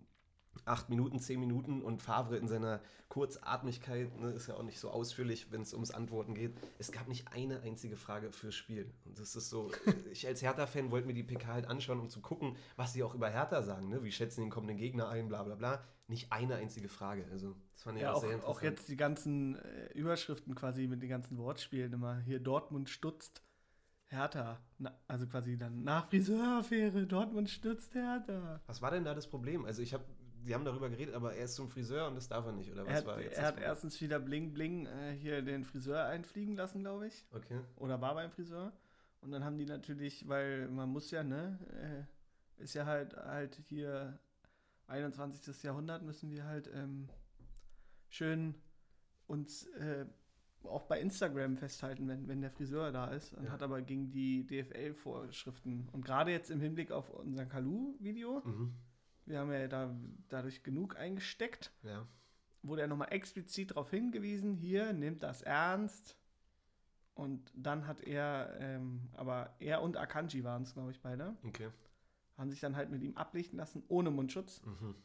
[0.65, 4.89] acht Minuten, zehn Minuten und Favre in seiner Kurzatmigkeit ne, ist ja auch nicht so
[4.89, 6.55] ausführlich, wenn es ums Antworten geht.
[6.77, 8.91] Es gab nicht eine einzige Frage fürs Spiel.
[9.05, 9.71] Und das ist so,
[10.11, 13.15] ich als Hertha-Fan wollte mir die PK halt anschauen, um zu gucken, was sie auch
[13.15, 13.89] über Hertha sagen.
[13.89, 14.03] Ne?
[14.03, 15.83] Wie schätzen den kommenden Gegner ein, bla bla bla.
[16.07, 17.25] Nicht eine einzige Frage.
[17.31, 18.63] Also, das fand ich Ja, auch auch, sehr auch interessant.
[18.63, 22.19] jetzt die ganzen äh, Überschriften quasi mit den ganzen Wortspielen immer.
[22.21, 23.43] Hier Dortmund stutzt
[24.07, 24.59] Hertha.
[24.79, 28.59] Na, also quasi dann nach Friseuraffäre, Dortmund stützt Hertha.
[28.65, 29.65] Was war denn da das Problem?
[29.65, 30.03] Also, ich habe,
[30.45, 32.83] die haben darüber geredet, aber er ist zum Friseur und das darf er nicht, oder
[32.85, 33.37] was Er hat, war jetzt?
[33.37, 37.25] er hat erstens wieder Bling Bling äh, hier den Friseur einfliegen lassen, glaube ich.
[37.31, 37.59] Okay.
[37.77, 38.71] Oder war beim Friseur.
[39.21, 41.59] Und dann haben die natürlich, weil man muss ja, ne,
[42.57, 44.17] äh, ist ja halt halt hier
[44.87, 45.61] 21.
[45.63, 47.09] Jahrhundert, müssen wir halt ähm,
[48.07, 48.55] schön
[49.27, 50.05] uns äh,
[50.63, 53.33] auch bei Instagram festhalten, wenn, wenn der Friseur da ist.
[53.33, 53.51] Und Ja.
[53.51, 55.87] hat aber gegen die DFL-Vorschriften.
[55.91, 58.73] Und gerade jetzt im Hinblick auf unser Kalu-Video, Mhm.
[59.29, 59.95] Wir haben ja da
[60.29, 62.05] dadurch genug eingesteckt, Ja.
[62.63, 66.15] wurde er nochmal explizit darauf hingewiesen, hier, nimmt das ernst.
[67.13, 71.69] Und dann hat er, ähm, aber er und Akanji waren es, glaube ich, beide, Okay.
[72.37, 74.61] haben sich dann halt mit ihm ablichten lassen, ohne Mundschutz.
[74.65, 74.95] Mhm.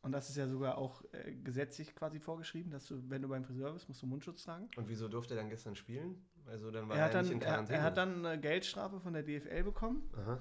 [0.00, 3.44] Und das ist ja sogar auch äh, gesetzlich quasi vorgeschrieben, dass du, wenn du beim
[3.44, 4.68] Friseur bist, musst du Mundschutz tragen.
[4.76, 6.24] Und wieso durfte er dann gestern spielen?
[6.46, 7.78] Also dann war Er er, hat, dann, nicht in er, Quarantäne.
[7.78, 10.40] er hat dann eine Geldstrafe von der DFL bekommen Aha.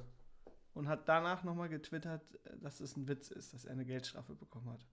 [0.77, 4.35] Und hat danach nochmal getwittert, äh, dass es ein Witz ist, dass er eine Geldstrafe
[4.35, 4.85] bekommen hat.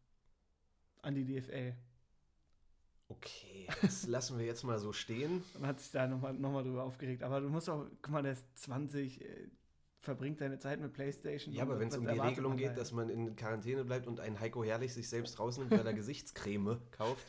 [1.03, 1.75] An die DFL.
[3.09, 5.45] Okay, das lassen wir jetzt mal so stehen.
[5.55, 7.23] Und hat sich da nochmal noch mal drüber aufgeregt.
[7.23, 9.49] Aber du musst auch, guck mal, der ist 20, äh,
[10.01, 11.55] verbringt seine Zeit mit Playstation.
[11.55, 12.75] Ja, aber wenn es um die Regelung geht, da?
[12.75, 16.81] dass man in Quarantäne bleibt und ein Heiko Herrlich sich selbst rausnimmt, weil er Gesichtscreme
[16.93, 17.27] kauft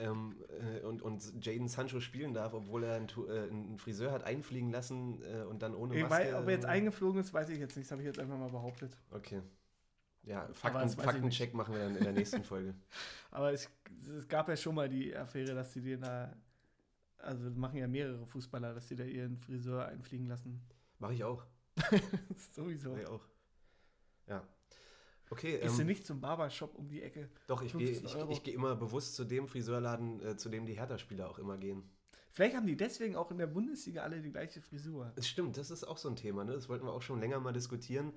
[0.00, 4.24] ähm, äh, und, und Jaden Sancho spielen darf, obwohl er einen, äh, einen Friseur hat
[4.24, 6.24] einfliegen lassen äh, und dann ohne Ich Maske.
[6.24, 7.86] weiß, ob er jetzt eingeflogen ist, weiß ich jetzt nicht.
[7.86, 8.96] Das habe ich jetzt einfach mal behauptet.
[9.10, 9.42] Okay.
[10.22, 12.74] Ja, Fakten, ich Faktencheck machen wir dann in der nächsten Folge.
[13.30, 13.70] Aber es,
[14.16, 16.34] es gab ja schon mal die Affäre, dass die den da.
[17.18, 20.62] Also machen ja mehrere Fußballer, dass die da ihren Friseur einfliegen lassen.
[20.98, 21.44] Mache ich auch.
[22.52, 22.92] Sowieso.
[22.92, 23.28] Mach ich auch.
[24.26, 24.42] Ja.
[25.30, 27.28] Okay, Gehst du ähm, nicht zum Barbershop um die Ecke?
[27.46, 28.32] doch, ich gehe 15 ich, Euro.
[28.32, 31.84] ich geh immer bewusst zu dem Friseurladen, äh, zu dem die Hertha-Spieler auch immer gehen.
[32.32, 35.12] Vielleicht haben die deswegen auch in der Bundesliga alle die gleiche Frisur.
[35.16, 36.52] Es stimmt, das ist auch so ein Thema, ne?
[36.52, 38.12] Das wollten wir auch schon länger mal diskutieren.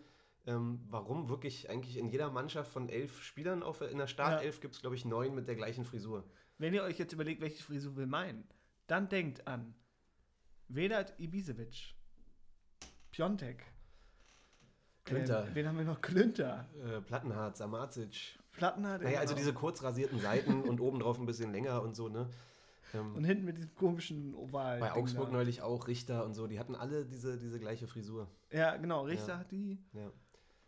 [0.46, 4.76] Ähm, warum wirklich eigentlich in jeder Mannschaft von elf Spielern auf, in der Startelf gibt
[4.76, 6.26] es, glaube ich, neun mit der gleichen Frisur.
[6.58, 8.44] Wenn ihr euch jetzt überlegt, welche Frisur wir meinen,
[8.88, 9.74] dann denkt an
[10.68, 11.96] Vedat Ibisevic,
[13.12, 13.64] Piontek,
[15.06, 15.46] Klünter.
[15.48, 16.02] Ähm, wen haben wir noch?
[16.02, 18.38] Klünter, Äh, Plattenhardt, Samacic.
[18.54, 19.02] Plattenhardt.
[19.04, 19.46] Naja, also genau.
[19.46, 22.28] diese kurz rasierten Seiten und obendrauf ein bisschen länger und so, ne?
[22.94, 24.80] Ähm, Und hinten mit diesem komischen Oval.
[24.80, 25.34] bei Augsburg da.
[25.34, 28.28] neulich auch Richter und so, die hatten alle diese, diese gleiche Frisur.
[28.52, 29.40] Ja, genau, Richter Ja.
[29.40, 29.80] hat die.
[29.94, 30.12] Ja.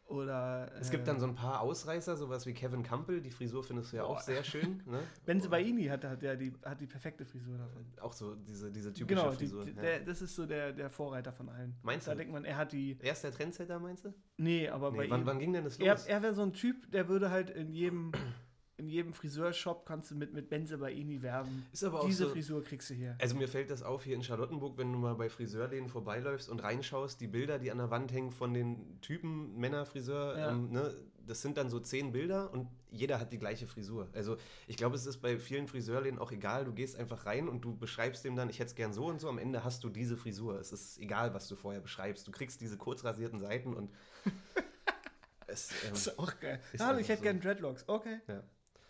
[0.07, 0.71] Oder.
[0.79, 3.97] Es gibt dann so ein paar Ausreißer, sowas wie Kevin Campbell, die Frisur findest du
[3.97, 4.21] ja auch Boah.
[4.21, 4.83] sehr schön.
[4.85, 4.99] Ne?
[5.25, 7.83] Benzebaini hat, hat ja die, hat die perfekte Frisur davon.
[8.01, 9.65] Auch so diese, diese typische Genau, Frisur.
[9.65, 9.99] die, ja.
[9.99, 11.75] das ist so der, der Vorreiter von allen.
[11.81, 12.17] Meinst da du?
[12.19, 12.97] denkt man, er hat die.
[13.01, 14.13] Er ist der Trendsetter, meinst du?
[14.37, 15.25] Nee, aber bei Nee, wann, ihm.
[15.25, 16.05] wann ging denn das er los?
[16.05, 18.11] er wäre so ein Typ, der würde halt in jedem,
[18.77, 21.65] in jedem Friseurshop kannst du mit, mit Benzebaini werben.
[21.71, 23.15] Ist aber auch Diese so, Frisur kriegst du hier.
[23.21, 26.61] Also mir fällt das auf hier in Charlottenburg, wenn du mal bei Friseurläden vorbeiläufst und
[26.61, 30.51] reinschaust, die Bilder, die an der Wand hängen von den Typen, Männer, Friseur, Ja.
[30.51, 30.93] ähm, ne,
[31.27, 34.07] das sind dann so zehn Bilder und jeder hat die gleiche Frisur.
[34.13, 37.61] Also ich glaube, es ist bei vielen Friseurläden auch egal, du gehst einfach rein und
[37.61, 39.89] du beschreibst dem dann, ich hätte es gern so und so, am Ende hast du
[39.89, 40.59] diese Frisur.
[40.59, 42.27] Es ist egal, was du vorher beschreibst.
[42.27, 43.89] Du kriegst diese kurz rasierten Seiten und
[45.47, 46.59] es, ähm, Das ist auch geil.
[46.73, 47.23] Ist einfach ich hätte so.
[47.23, 47.83] gern Dreadlocks.
[47.87, 48.19] Okay.
[48.27, 48.43] Ja.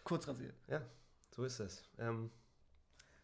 [0.05, 0.55] Kurz rasiert.
[0.69, 0.81] ja,
[1.35, 1.83] so ist das.
[1.99, 2.31] Ähm,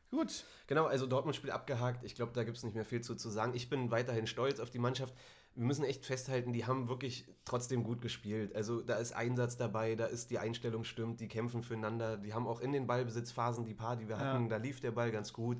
[0.09, 0.43] Gut.
[0.67, 2.03] Genau, also Dortmund-Spiel abgehakt.
[2.03, 3.53] Ich glaube, da gibt es nicht mehr viel zu, zu sagen.
[3.55, 5.13] Ich bin weiterhin stolz auf die Mannschaft.
[5.55, 8.53] Wir müssen echt festhalten, die haben wirklich trotzdem gut gespielt.
[8.53, 12.17] Also da ist Einsatz dabei, da ist die Einstellung stimmt, die kämpfen füreinander.
[12.17, 14.21] Die haben auch in den Ballbesitzphasen die paar, die wir Ja.
[14.33, 15.57] hatten, da lief der Ball ganz gut.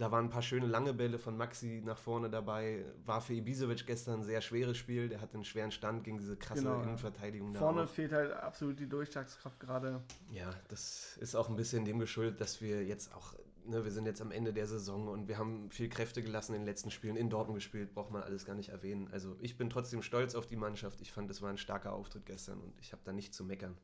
[0.00, 2.86] Da waren ein paar schöne lange Bälle von Maxi nach vorne dabei.
[3.04, 5.10] War für Ibisevic gestern ein sehr schweres Spiel.
[5.10, 6.84] Der hatte einen schweren Stand gegen diese krasse Genau, ja.
[6.84, 7.52] Innenverteidigung.
[7.52, 10.00] da Vorne fehlt halt absolut die Durchschlagskraft gerade.
[10.32, 13.34] Ja, das ist auch ein bisschen dem geschuldet, dass wir jetzt auch,
[13.66, 16.62] ne, wir sind jetzt am Ende der Saison und wir haben viel Kräfte gelassen in
[16.62, 17.16] den letzten Spielen.
[17.16, 19.10] In Dortmund gespielt, braucht man alles gar nicht erwähnen.
[19.12, 21.02] Also ich bin trotzdem stolz auf die Mannschaft.
[21.02, 23.76] Ich fand, es war ein starker Auftritt gestern und ich habe da nicht zu meckern.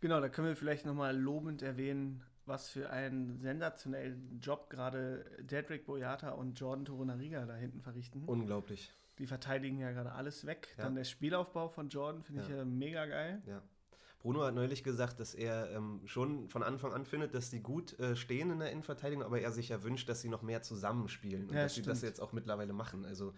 [0.00, 5.86] Genau, da können wir vielleicht nochmal lobend erwähnen, was für einen sensationellen Job gerade Dedrick
[5.86, 8.24] Boyata und Jordan Torunariga da hinten verrichten.
[8.26, 8.92] Unglaublich.
[9.18, 10.68] Die verteidigen ja gerade alles weg.
[10.76, 10.84] Ja.
[10.84, 12.56] Dann der Spielaufbau von Jordan finde ich Ja.
[12.56, 13.40] ja mega geil.
[13.46, 13.62] Ja.
[14.18, 17.98] Bruno hat neulich gesagt, dass er ähm, schon von Anfang an findet, dass die gut
[17.98, 21.48] äh, stehen in der Innenverteidigung, aber er sich ja wünscht, dass sie noch mehr zusammenspielen
[21.48, 22.10] und Ja, dass sie das stimmt.
[22.10, 23.06] jetzt auch mittlerweile machen.
[23.06, 23.32] Also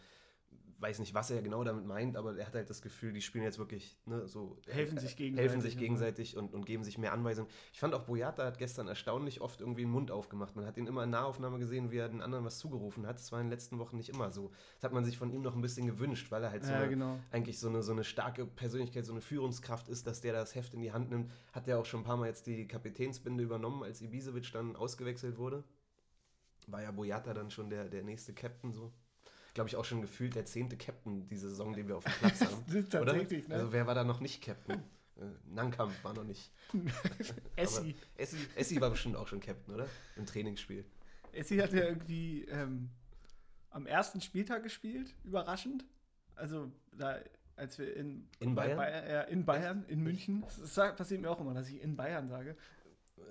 [0.82, 3.44] weiß nicht, was er genau damit meint, aber er hat halt das Gefühl, die spielen
[3.44, 5.50] jetzt wirklich ne, so Helfen sich gegenseitig.
[5.50, 7.48] helfen sich gegenseitig und, und geben sich mehr Anweisungen.
[7.72, 10.56] Ich fand auch Boyata hat gestern erstaunlich oft irgendwie den Mund aufgemacht.
[10.56, 13.16] Man hat ihn immer in Nahaufnahme gesehen, wie er den anderen was zugerufen hat.
[13.18, 14.50] Das war in den letzten Wochen nicht immer so.
[14.74, 16.78] Das hat man sich von ihm noch ein bisschen gewünscht, weil er halt so Ja,
[16.80, 17.18] eine, genau.
[17.30, 20.74] eigentlich so eine, so eine starke Persönlichkeit, so eine Führungskraft ist, dass der das Heft
[20.74, 21.30] in die Hand nimmt.
[21.52, 25.38] Hat der auch schon ein paar Mal jetzt die Kapitänsbinde übernommen, als Ibisevic dann ausgewechselt
[25.38, 25.62] wurde.
[26.66, 28.92] War ja Boyata dann schon der, der nächste Captain so.
[29.54, 32.40] Glaube ich auch schon gefühlt der zehnte Captain diese Saison, den wir auf dem Platz
[32.40, 32.64] haben.
[32.72, 33.56] Das tatsächlich, ne?
[33.56, 34.82] Also wer war da noch nicht Captain?
[35.16, 36.50] Äh, Nankamp war noch nicht.
[37.56, 37.94] Essi.
[38.16, 39.88] Essi, Essi war bestimmt auch schon Captain, oder?
[40.16, 40.84] Im Trainingsspiel.
[41.32, 42.90] Essi hat ja irgendwie ähm,
[43.70, 45.84] am ersten Spieltag gespielt, überraschend.
[46.34, 47.18] Also da,
[47.56, 49.10] als wir in, In bei Bayern?
[49.10, 50.44] ja, in Bayern, in München.
[50.58, 52.56] Das passiert mir auch immer, dass ich in Bayern sage.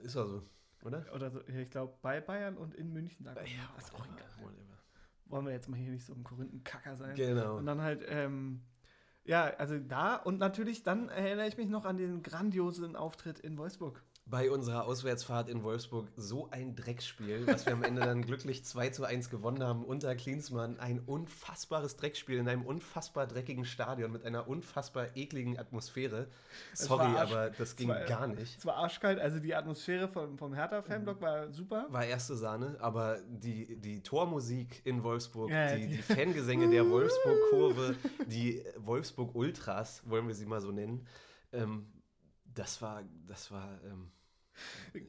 [0.03, 0.43] Ist ja so,
[0.84, 1.05] oder?
[1.13, 3.45] Oder so, ja, ich glaube bei Bayern und in München sagt man.
[3.75, 4.27] das ist auch egal.
[5.31, 7.15] Wollen wir jetzt mal hier nicht so ein Korinthenkacker sein.
[7.15, 7.57] Genau.
[7.57, 8.61] Und dann halt, ähm,
[9.23, 13.57] Ja, also da und natürlich dann erinnere ich mich noch an den grandiosen Auftritt in
[13.57, 14.03] Wolfsburg.
[14.27, 18.89] Bei unserer Auswärtsfahrt in Wolfsburg so ein Dreckspiel, was wir am Ende dann glücklich 2
[18.91, 20.79] zu 1 gewonnen haben unter Klinsmann.
[20.79, 26.27] Ein unfassbares Dreckspiel in einem unfassbar dreckigen Stadion mit einer unfassbar ekligen Atmosphäre.
[26.73, 28.57] Sorry, aber das ging war- gar nicht.
[28.57, 31.25] Es war arschkalt, also die Atmosphäre vom, vom Hertha-Fanblock Mhm.
[31.25, 31.88] war super.
[31.89, 36.86] War erste Sahne, aber die, die Tormusik in Wolfsburg, Ja, die, die- die Fangesänge der
[36.89, 37.95] Wolfsburg-Kurve,
[38.27, 41.05] die Wolfsburg-Ultras, wollen wir sie mal so nennen,
[41.51, 41.86] ähm,
[42.53, 44.11] das war, das war, ähm,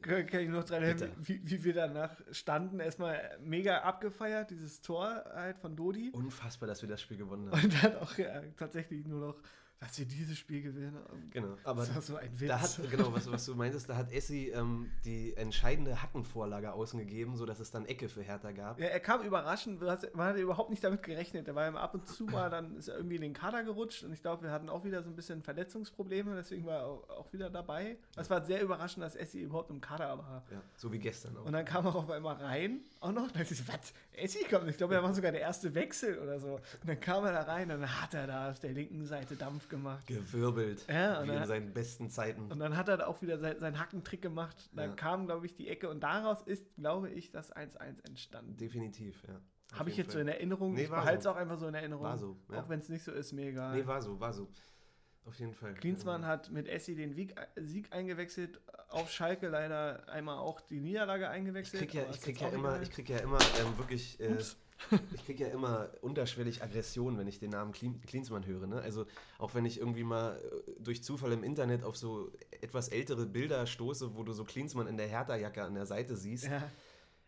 [0.01, 2.79] Kann kann ich noch dran erinnern, wie, wie wir danach standen.
[2.79, 6.11] Erstmal mega abgefeiert, dieses Tor halt von Dodi.
[6.11, 7.61] unfassbar, dass wir das Spiel gewonnen haben.
[7.63, 9.41] Und dann auch ja, tatsächlich nur noch,
[9.79, 10.97] dass wir dieses Spiel gewinnen.
[11.31, 12.47] Genau, aber das war so ein Witz.
[12.47, 16.99] Da hat, genau, was, was du meintest, da hat Essi ähm, die entscheidende Hackenvorlage außen
[16.99, 18.79] gegeben, sodass es dann Ecke für Hertha gab.
[18.79, 21.47] ja, er kam überraschend, man hatte überhaupt nicht damit gerechnet.
[21.47, 24.13] Er war ab und zu mal, dann ist er irgendwie in den Kader gerutscht und
[24.13, 27.49] ich glaube, wir hatten auch wieder so ein bisschen Verletzungsprobleme, deswegen war er auch, wieder
[27.49, 27.97] dabei.
[28.15, 30.43] Es war sehr überraschend, dass Essi überhaupt im Kader war.
[30.51, 31.45] Ja, so wie gestern auch.
[31.45, 33.31] Und dann kam er auf einmal rein, auch noch.
[33.31, 33.93] Da dachte ich so, was?
[34.15, 34.67] Essi kommt?
[34.69, 36.55] Ich glaube, er war sogar der erste Wechsel oder so.
[36.55, 39.35] Und dann kam er da rein und dann hat er da auf der linken Seite
[39.35, 40.05] Dampf gemacht.
[40.07, 42.51] Gewirbelt, Ja, und wie in seinen besten Zeiten.
[42.51, 44.69] Und dann hat er da auch wieder sein, seinen Hackentrick gemacht.
[44.73, 44.95] Dann Ja.
[44.95, 48.55] kam, glaube ich, die Ecke und daraus ist, glaube ich, das 1-1 entstanden.
[48.57, 49.39] Definitiv, ja.
[49.77, 50.35] Habe ich jetzt so in Fall.
[50.35, 50.73] Erinnerung.
[50.75, 51.31] Nee, ich war behalte es so.
[51.31, 52.03] auch einfach so in Erinnerung.
[52.03, 52.61] War so, ja.
[52.61, 53.75] Auch wenn es nicht so ist, mir egal.
[53.75, 54.47] Nee, war so, war so.
[55.25, 55.73] Auf jeden Fall.
[55.75, 58.59] Klinsmann hat mit Essi den Sieg, Sieg eingewechselt,
[58.89, 61.81] auf Schalke leider einmal auch die Niederlage Ich eingewechselt.
[61.81, 64.35] krieg ja, ich krieg ja immer, ich krieg ja immer ähm, wirklich, äh,
[65.15, 68.67] ich krieg ja immer unterschwellig Aggression, wenn ich den Namen Klin Klinsmann höre.
[68.67, 68.81] Ne?
[68.81, 69.05] Also
[69.39, 72.31] auch wenn ich irgendwie mal äh, durch Zufall im Internet auf so
[72.61, 76.45] etwas ältere Bilder stoße, wo du so Klinsmann in der Hertha-Jacke an der Seite siehst,
[76.47, 76.69] Ja.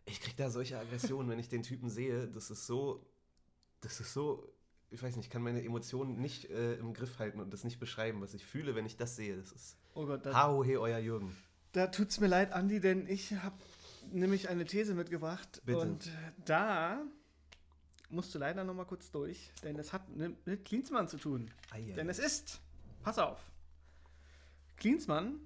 [0.05, 2.27] ich krieg da solche Aggressionen, wenn ich den Typen sehe.
[2.27, 3.05] Das ist so,
[3.79, 4.51] das ist so,
[4.95, 7.79] ich weiß nicht, ich kann meine Emotionen nicht äh, im Griff halten und das nicht
[7.79, 9.35] beschreiben, was ich fühle, wenn ich das sehe.
[9.37, 11.35] Das ist Oh Gott, da, Hau he, euer Jürgen.
[11.73, 13.55] da tut es mir leid, Andi, denn ich habe
[14.11, 15.61] nämlich eine These mitgebracht.
[15.65, 15.79] Bitte.
[15.79, 16.09] Und
[16.45, 17.01] da
[18.09, 21.51] musst du leider noch mal kurz durch, denn es hat mit, mit Klinsmann zu tun.
[21.95, 22.61] Denn es ist,
[23.03, 23.39] pass auf,
[24.77, 25.39] Klinsmann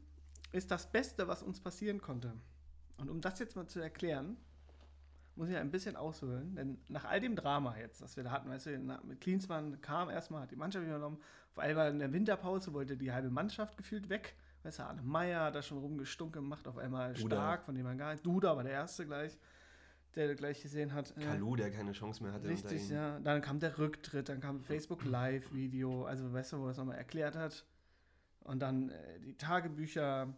[0.51, 2.33] ist das Beste, was uns passieren konnte.
[2.97, 4.37] Und um das jetzt mal zu erklären,
[5.39, 8.49] muss ich ein bisschen ausholen, denn nach all dem Drama jetzt, das wir da hatten,
[8.49, 11.17] weißt du, na- mit Klinsmann kam erstmal, hat die Mannschaft übernommen,
[11.51, 14.35] auf einmal in der Winterpause wollte die halbe Mannschaft gefühlt weg.
[14.63, 17.37] Weißt du, Arne Meyer hat da schon rumgestunken gemacht, auf einmal Duda.
[17.37, 19.37] stark, von dem man gar nicht, Duda war der Erste gleich,
[20.15, 21.15] der gleich gesehen hat.
[21.17, 23.19] äh, Kalu, der keine Chance mehr hatte Richtig, ja.
[23.21, 26.97] Dann kam der Rücktritt, dann kam Facebook Live-Video, also weißt du, wo er es nochmal
[26.97, 27.65] erklärt hat.
[28.43, 30.33] Und dann äh, die Tagebücher.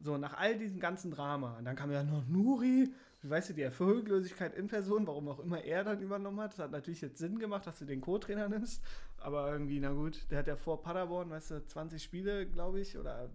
[0.00, 1.56] So, nach all diesem ganzen Drama.
[1.56, 2.92] Und dann kam ja noch Nuri,
[3.30, 6.52] weißt du, die Erfolglosigkeit in Person, warum auch immer er dann übernommen hat.
[6.52, 8.82] Das hat natürlich jetzt Sinn gemacht, dass du den Co-Trainer nimmst.
[9.18, 12.98] Aber irgendwie, na gut, der hat ja vor Paderborn, weißt du, 20 Spiele, glaube ich,
[12.98, 13.30] oder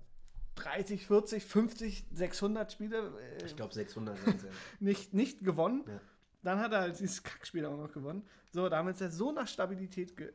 [0.56, 3.14] 30, 40, 50, 600 Spiele.
[3.40, 4.50] äh, Ich glaube 600 sind ja.
[4.80, 5.84] nicht, nicht gewonnen.
[5.88, 6.00] Ja.
[6.44, 8.24] Dann hat er halt dieses Kackspiel auch noch gewonnen.
[8.52, 10.32] So, damit ist er so nach Stabilität ge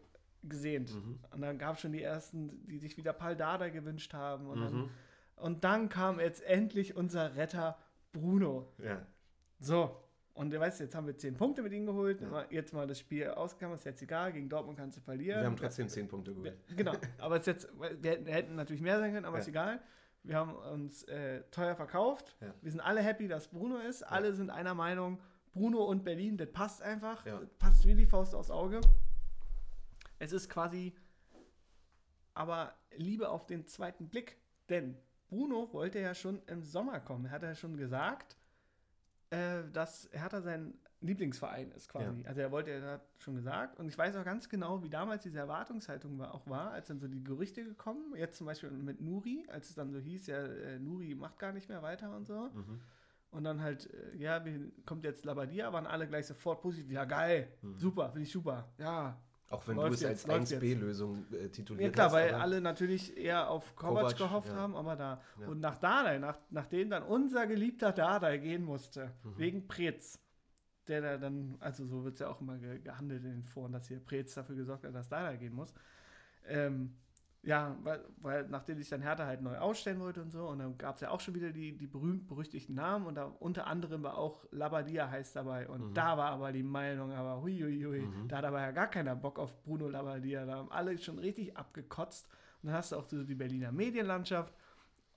[0.47, 0.95] gesehnt.
[0.95, 1.19] Mhm.
[1.33, 4.47] Und dann gab es schon die ersten, die sich wieder Pal Dada gewünscht haben.
[4.47, 4.90] Und, dann, Mhm.
[5.37, 7.79] und dann kam jetzt endlich unser Retter
[8.12, 8.71] Bruno.
[8.77, 9.07] Ja.
[9.64, 10.00] So.
[10.35, 12.20] Und du weißt, jetzt haben wir 10 Punkte mit ihm geholt.
[12.20, 12.44] Ja.
[12.50, 14.33] Jetzt mal das Spiel ausgegangen, ist jetzt egal.
[14.33, 15.40] Gegen Dortmund kannst du verlieren.
[15.42, 16.59] Wir haben trotzdem 10 Punkte geholt.
[16.77, 19.42] Genau, aber es ist jetzt, wir hätten, hätten natürlich mehr sein können, aber Ja.
[19.42, 19.81] ist egal.
[20.24, 22.35] Wir haben uns äh, teuer verkauft.
[22.40, 22.53] Ja.
[22.62, 24.03] Wir sind alle happy, dass Bruno ist.
[24.03, 25.20] Alle sind einer Meinung,
[25.53, 27.22] Bruno und Berlin, das passt einfach.
[27.24, 28.81] Das passt wie die Faust aufs Auge.
[30.18, 30.94] Es ist quasi
[32.33, 34.37] aber Liebe auf den zweiten Blick.
[34.68, 34.96] Denn
[35.29, 37.27] Bruno wollte ja schon im Sommer kommen.
[37.27, 38.37] Er hat ja schon gesagt,
[39.35, 42.25] äh, dass Hertha sein Lieblingsverein ist quasi.
[42.27, 43.79] Also er wollte, er hat schon gesagt.
[43.79, 46.99] Und ich weiß auch ganz genau, wie damals diese Erwartungshaltung war, auch war, als dann
[46.99, 50.38] so die Gerüchte gekommen, jetzt zum Beispiel mit Nuri, als es dann so hieß, ja,
[50.38, 52.49] äh, Nuri macht gar nicht mehr weiter und so.
[52.55, 52.81] Mhm.
[53.33, 56.90] Und dann halt, äh, ja, wie- kommt jetzt Labadia, waren alle gleich sofort positiv.
[56.92, 57.77] Ja, geil, Mhm.
[57.77, 58.73] super, finde ich super.
[58.79, 62.12] Ja, Auch wenn Läuft du es jetzt, als läuft 1B-Lösung äh, tituliert ja klar, hast.
[62.14, 64.57] weil alle natürlich eher auf Kovac, Kovac, gehofft ja.
[64.57, 65.20] haben, aber da.
[65.40, 65.46] Ja.
[65.48, 69.38] Und nach Dardai, nach, nachdem dann unser geliebter Dardai gehen musste, Mhm.
[69.38, 70.18] wegen Preetz,
[70.88, 73.72] der da dann, also so wird es ja auch immer ge gehandelt in den Foren,
[73.72, 75.72] dass hier Preetz dafür gesorgt hat, dass Dardai gehen muss.
[76.46, 76.96] Ähm,
[77.44, 80.78] ja, weil, weil nachdem sich dann Hertha halt neu ausstellen wollte und so, und dann
[80.78, 84.16] gab es ja auch schon wieder die, die berühmt-berüchtigten Namen und da unter anderem war
[84.16, 85.94] auch Labadia heißt dabei und Mhm.
[85.94, 88.28] da war aber die Meinung, aber hui, hui, hui, Mhm.
[88.28, 91.57] da hat aber ja gar keiner Bock auf Bruno Labadia, da haben alle schon richtig
[91.57, 92.26] abgekotzt
[92.62, 94.54] und dann hast du auch so die Berliner Medienlandschaft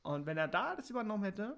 [0.03, 1.57] und wenn er da das übernommen hätte,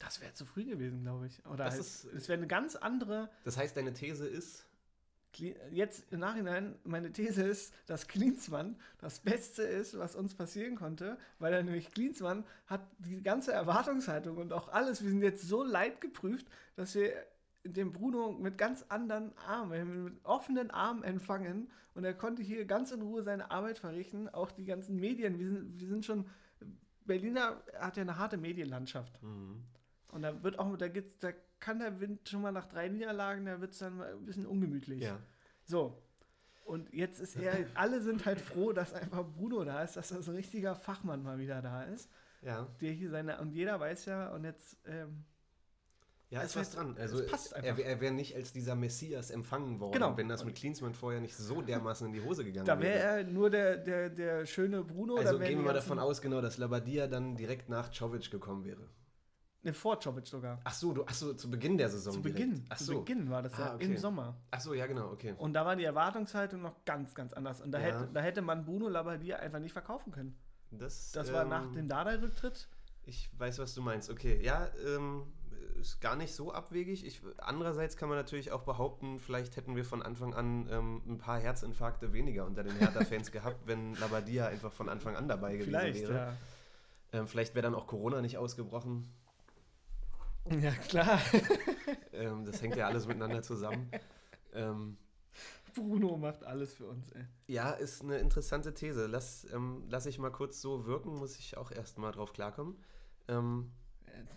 [0.00, 1.46] das wäre zu früh gewesen, glaube ich.
[1.46, 4.66] Oder Das halt, es wäre eine ganz andere, Das heißt, deine These ist,
[5.38, 11.18] Jetzt im Nachhinein, meine These ist, dass Klinsmann das Beste ist, was uns passieren konnte,
[11.38, 15.62] weil er nämlich Klinsmann hat die ganze Erwartungshaltung und auch alles, wir sind jetzt so
[15.62, 17.12] leidgeprüft, dass wir
[17.64, 22.92] den Bruno mit ganz anderen Armen, mit offenen Armen empfangen und er konnte hier ganz
[22.92, 26.26] in Ruhe seine Arbeit verrichten, auch die ganzen Medien, wir sind, wir sind schon,
[27.06, 29.22] Berliner hat ja eine harte Medienlandschaft.
[29.22, 29.64] Mhm.
[30.08, 31.32] Und da wird auch, da geht's, da
[31.64, 34.46] kann der Wind schon mal nach drei Niederlagen, da wird es dann mal ein bisschen
[34.46, 35.00] ungemütlich.
[35.00, 35.18] Ja.
[35.64, 35.98] So.
[36.64, 40.28] Und jetzt ist er, alle sind halt froh, dass einfach Bruno da ist, dass das
[40.28, 42.10] ein richtiger Fachmann mal wieder da ist.
[42.42, 42.66] Ja.
[42.82, 45.24] Der hier seine, und jeder weiß ja, und jetzt, ähm,
[46.30, 46.96] Ja, Es ist was dran.
[46.98, 50.16] Also passt er, er wäre nicht als dieser Messias empfangen worden, Genau.
[50.18, 53.18] wenn das mit Klinsmann vorher nicht so dermaßen in die Hose gegangen da wäre wäre.
[53.18, 55.16] er nur der, der, der schöne Bruno.
[55.16, 58.86] Also gehen wir mal davon aus, genau, dass Labadia dann direkt nach Czovic gekommen wäre.
[59.64, 60.60] Ne, vor Jovic sogar.
[60.62, 62.22] Ach so, du, ach so, zu Beginn der Saison Zu.
[62.22, 62.66] Beginn.
[62.68, 62.98] Ach Zu so.
[63.00, 63.84] Beginn war das Ah, ja okay.
[63.86, 64.36] im Sommer.
[64.50, 65.34] Ach so, ja genau, okay.
[65.38, 67.60] Und da war die Erwartungshaltung noch ganz, ganz anders.
[67.62, 67.86] Und da, Ja.
[67.86, 70.36] hätte, da hätte man Bruno Labbadia einfach nicht verkaufen können.
[70.70, 72.68] Das, Das war ähm, nach dem Dardai-Rücktritt.
[73.06, 74.10] Ich weiß, was du meinst.
[74.10, 75.22] Okay, ja, ähm,
[75.80, 77.06] ist gar nicht so abwegig.
[77.06, 81.16] Ich, andererseits kann man natürlich auch behaupten, vielleicht hätten wir von Anfang an ähm, ein
[81.18, 85.70] paar Herzinfarkte weniger unter den Hertha-Fans gehabt, wenn Labadia einfach von Anfang an dabei gewesen
[85.70, 86.14] Vielleicht, wäre.
[86.14, 86.32] ja.
[87.12, 89.08] Ähm, vielleicht wäre dann auch Corona nicht ausgebrochen.
[90.60, 91.20] Ja, klar.
[92.12, 93.90] Ähm, das hängt ja alles miteinander zusammen.
[94.52, 94.96] Ähm,
[95.74, 97.24] Bruno macht alles für uns, ey.
[97.48, 99.06] ja, ist eine interessante These.
[99.06, 102.76] Lass, ähm, lass ich mal kurz so wirken, muss ich auch erst mal drauf klarkommen.
[103.26, 103.72] Ähm,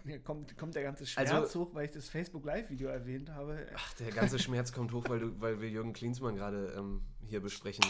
[0.04, 3.68] Mir kommt, kommt der ganze Schmerz Also- hoch, weil ich das Facebook Live-Video erwähnt habe.
[3.76, 7.42] ach, der ganze Schmerz kommt hoch, weil, du, weil wir Jürgen Klinsmann gerade ähm, hier
[7.42, 7.86] besprechen.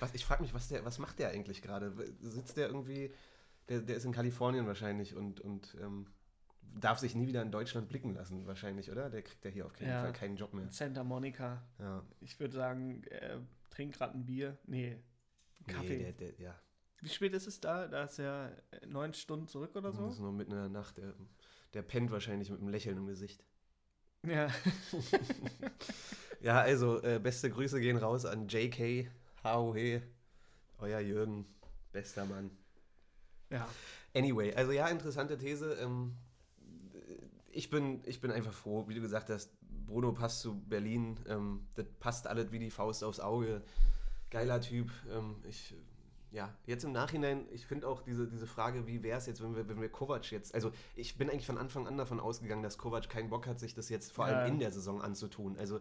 [0.00, 1.92] Was, ich frage mich, was, der, was macht der eigentlich gerade?
[2.20, 3.12] Sitzt der irgendwie,
[3.68, 6.06] der, der ist in Kalifornien wahrscheinlich und, und ähm,
[6.74, 9.10] darf sich nie wieder in Deutschland blicken lassen, wahrscheinlich, oder?
[9.10, 10.02] Der kriegt ja hier auf keinen Ja.
[10.02, 10.68] Fall keinen Job mehr.
[10.70, 11.62] Santa Monica.
[11.78, 12.02] Ja.
[12.20, 14.56] Ich würde sagen, er trinkt gerade ein Bier.
[14.66, 14.96] Nee,
[15.66, 15.96] Kaffee.
[15.98, 16.54] Nee, der, der, ja.
[17.00, 17.86] Wie spät ist es da?
[17.86, 20.08] Da ist er äh, neun Stunden zurück oder Das so?
[20.08, 20.96] ist nur mitten in der Nacht.
[20.98, 21.14] Der,
[21.74, 23.44] der pennt wahrscheinlich mit einem Lächeln im Gesicht.
[24.26, 24.48] Ja.
[26.40, 29.10] Ja, also, äh, beste Grüße gehen raus an JK,
[29.42, 30.00] HOE,
[30.78, 31.44] euer Jürgen,
[31.92, 32.50] bester Mann.
[33.50, 33.68] Ja.
[34.14, 35.72] Anyway, also ja, interessante These.
[35.80, 36.16] Ähm,
[37.50, 39.50] ich, bin, ich bin einfach froh, wie du gesagt hast,
[39.86, 41.18] Bruno passt zu Berlin.
[41.28, 43.62] Ähm, das passt alles wie die Faust aufs Auge.
[44.30, 44.90] Geiler Typ.
[45.10, 45.74] Ähm, ich,
[46.30, 49.56] ja, jetzt im Nachhinein, ich finde auch diese, diese Frage, wie wäre es jetzt, wenn
[49.56, 52.76] wir, wenn wir Kovac jetzt, also ich bin eigentlich von Anfang an davon ausgegangen, dass
[52.76, 54.44] Kovac keinen Bock hat, sich das jetzt vor allem Ja.
[54.46, 55.56] in der Saison anzutun.
[55.56, 55.80] Also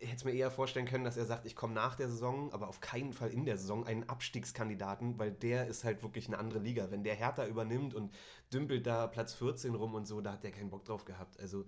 [0.00, 2.68] hätte es mir eher vorstellen können, dass er sagt, ich komme nach der Saison, aber
[2.68, 6.58] auf keinen Fall in der Saison einen Abstiegskandidaten, weil der ist halt wirklich eine andere
[6.60, 6.90] Liga.
[6.90, 8.14] Wenn der Hertha übernimmt und
[8.52, 11.38] dümpelt da Platz 14 rum und so, da hat der keinen Bock drauf gehabt.
[11.40, 11.64] Also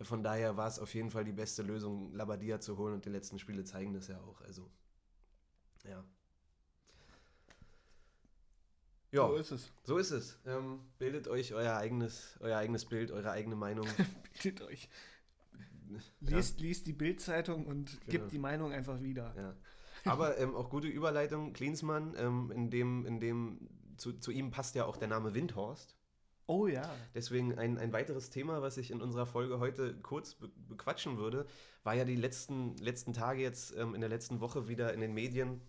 [0.00, 3.10] von daher war es auf jeden Fall die beste Lösung, Labadia zu holen und die
[3.10, 4.40] letzten Spiele zeigen das ja auch.
[4.42, 4.70] Also,
[5.84, 6.04] ja.
[9.12, 9.72] Ja, So ist es.
[9.84, 10.38] so ist es.
[10.46, 13.86] Ähm, bildet euch euer eigenes, euer eigenes Bild, eure eigene Meinung.
[14.32, 14.88] Bietet euch.
[16.20, 18.10] Liest, liest die Bildzeitung und Genau.
[18.10, 19.34] gibt die Meinung einfach wieder.
[19.36, 19.54] Ja.
[20.04, 24.74] Aber ähm, auch gute Überleitung, Klinsmann, ähm, in dem, in dem zu, zu ihm passt
[24.74, 25.96] ja auch der Name Windhorst.
[26.46, 26.82] Oh ja.
[27.14, 31.46] Deswegen ein, ein weiteres Thema, was ich in unserer Folge heute kurz be bequatschen würde,
[31.84, 35.14] war ja die letzten, letzten Tage jetzt ähm, in der letzten Woche wieder in den
[35.14, 35.60] Medien.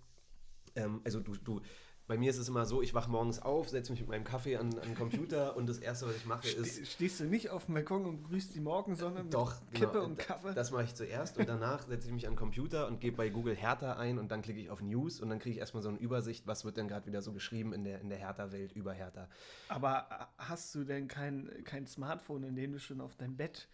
[0.76, 1.62] Ähm, also du, du,
[2.08, 4.58] bei mir ist es immer so, ich wache morgens auf, setze mich mit meinem Kaffee
[4.58, 7.50] an, an den Computer und das Erste, was ich mache, ist Ste stehst du nicht
[7.50, 10.06] auf dem Balkon und grüßt die Morgensonne mit Doch, Kippe genau.
[10.06, 10.54] und Kaffee?
[10.54, 13.30] Das mache ich zuerst und danach setze ich mich an den Computer und gebe bei
[13.30, 15.90] Google Hertha ein und dann klicke ich auf News und dann kriege ich erstmal so
[15.90, 18.94] eine Übersicht, was wird denn gerade wieder so geschrieben in der, in der Hertha-Welt über
[18.94, 19.30] Hertha.
[19.70, 23.68] Aber äh, hast du denn kein, kein Smartphone, in dem du schon auf dein Bett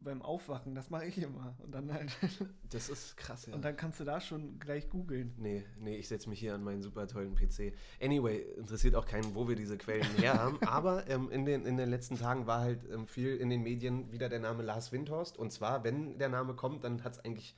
[0.00, 1.54] beim Aufwachen, das mache ich immer.
[1.58, 2.10] Und dann halt,
[2.70, 3.54] Das ist krass, ja.
[3.54, 5.34] und dann kannst du da schon gleich googeln.
[5.38, 7.72] Nee, nee, ich setze mich hier an meinen super tollen PC.
[8.00, 10.58] Anyway, interessiert auch keinen, wo wir diese Quellen her haben.
[10.66, 14.12] Aber ähm, in, den, in den letzten Tagen war halt ähm, viel in den Medien
[14.12, 15.36] wieder der Name Lars Windhorst.
[15.38, 17.56] Und zwar, wenn der Name kommt, dann hat es eigentlich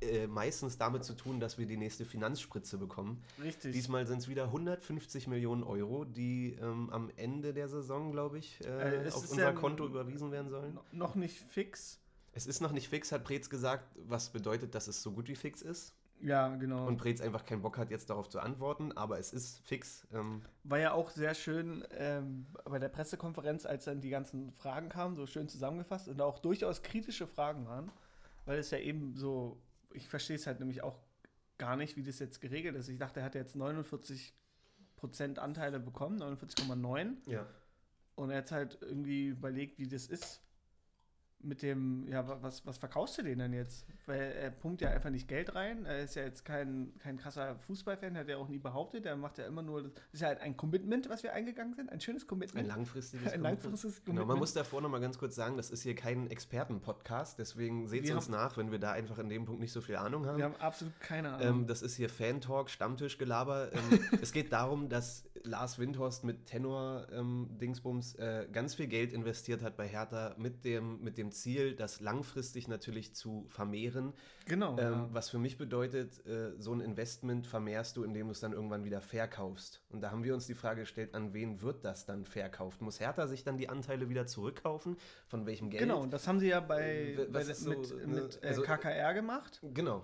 [0.00, 3.22] äh, meistens damit zu tun, dass wir die nächste Finanzspritze bekommen.
[3.42, 3.72] Richtig.
[3.72, 8.58] Diesmal sind es wieder 150 Millionen Euro, die ähm, am Ende der Saison, glaube ich,
[8.64, 10.74] äh, Äh, auf unser ja Konto überwiesen werden sollen.
[10.74, 11.81] No- noch nicht fix.
[12.32, 15.36] Es ist noch nicht fix, hat Preetz gesagt, was bedeutet, dass es so gut wie
[15.36, 15.94] fix ist.
[16.22, 16.86] Ja, genau.
[16.86, 20.06] Und Preetz einfach keinen Bock hat, jetzt darauf zu antworten, aber es ist fix.
[20.12, 24.88] Ähm, War ja auch sehr schön ähm, bei der Pressekonferenz, als dann die ganzen Fragen
[24.88, 27.90] kamen, so schön zusammengefasst und auch durchaus kritische Fragen waren,
[28.44, 31.00] weil es ja eben so, ich verstehe es halt nämlich auch
[31.58, 32.88] gar nicht, wie das jetzt geregelt ist.
[32.88, 34.32] Ich dachte, er hat jetzt 49
[34.94, 37.44] Prozent Anteile bekommen, 49,9 ja.
[38.14, 40.40] und er hat halt irgendwie überlegt, wie das ist
[41.44, 43.86] mit dem, ja, wa- was, was verkaufst du den denn jetzt?
[44.06, 45.84] Weil er pumpt ja einfach nicht Geld rein.
[45.86, 49.06] Er ist ja jetzt kein, kein krasser Fußballfan, hat er auch nie behauptet.
[49.06, 51.90] Er macht ja immer nur, das ist ja halt ein Commitment, was wir eingegangen sind,
[51.90, 52.68] ein schönes Ein Commitment.
[52.68, 53.62] langfristiges Ein Commitment.
[53.64, 54.40] langfristiges Genau, man Commitment.
[54.40, 58.28] muss davor noch mal ganz kurz sagen, das ist hier kein Experten-Podcast, deswegen seht uns
[58.28, 60.38] nach, wenn wir da einfach in dem Punkt nicht so viel Ahnung haben.
[60.38, 61.60] Wir haben absolut keine Ahnung.
[61.62, 63.72] Ähm, das ist hier Fan-Talk, Stammtischgelaber.
[63.72, 63.80] Ähm,
[64.22, 69.86] es geht darum, dass Lars Windhorst mit Tenor-Dingsbums äh, ganz viel Geld investiert hat bei
[69.86, 74.12] Hertha mit dem, mit dem Ziel, das langfristig natürlich zu vermehren.
[74.46, 74.78] genau.
[74.78, 75.08] Ähm, ja.
[75.12, 78.84] Was für mich bedeutet, äh, so ein Investment vermehrst du, indem du es dann irgendwann
[78.84, 79.82] wieder verkaufst.
[79.90, 82.80] Und da haben wir uns die Frage gestellt, an wen wird das dann verkauft?
[82.80, 84.96] Muss Hertha sich dann die Anteile wieder zurückkaufen?
[85.26, 85.82] Von welchem Geld?
[85.82, 88.62] Genau, und das haben sie ja bei, Äh, bei ist so, mit, mit äh, also-
[88.62, 89.60] KKR gemacht.
[89.74, 90.02] Genau.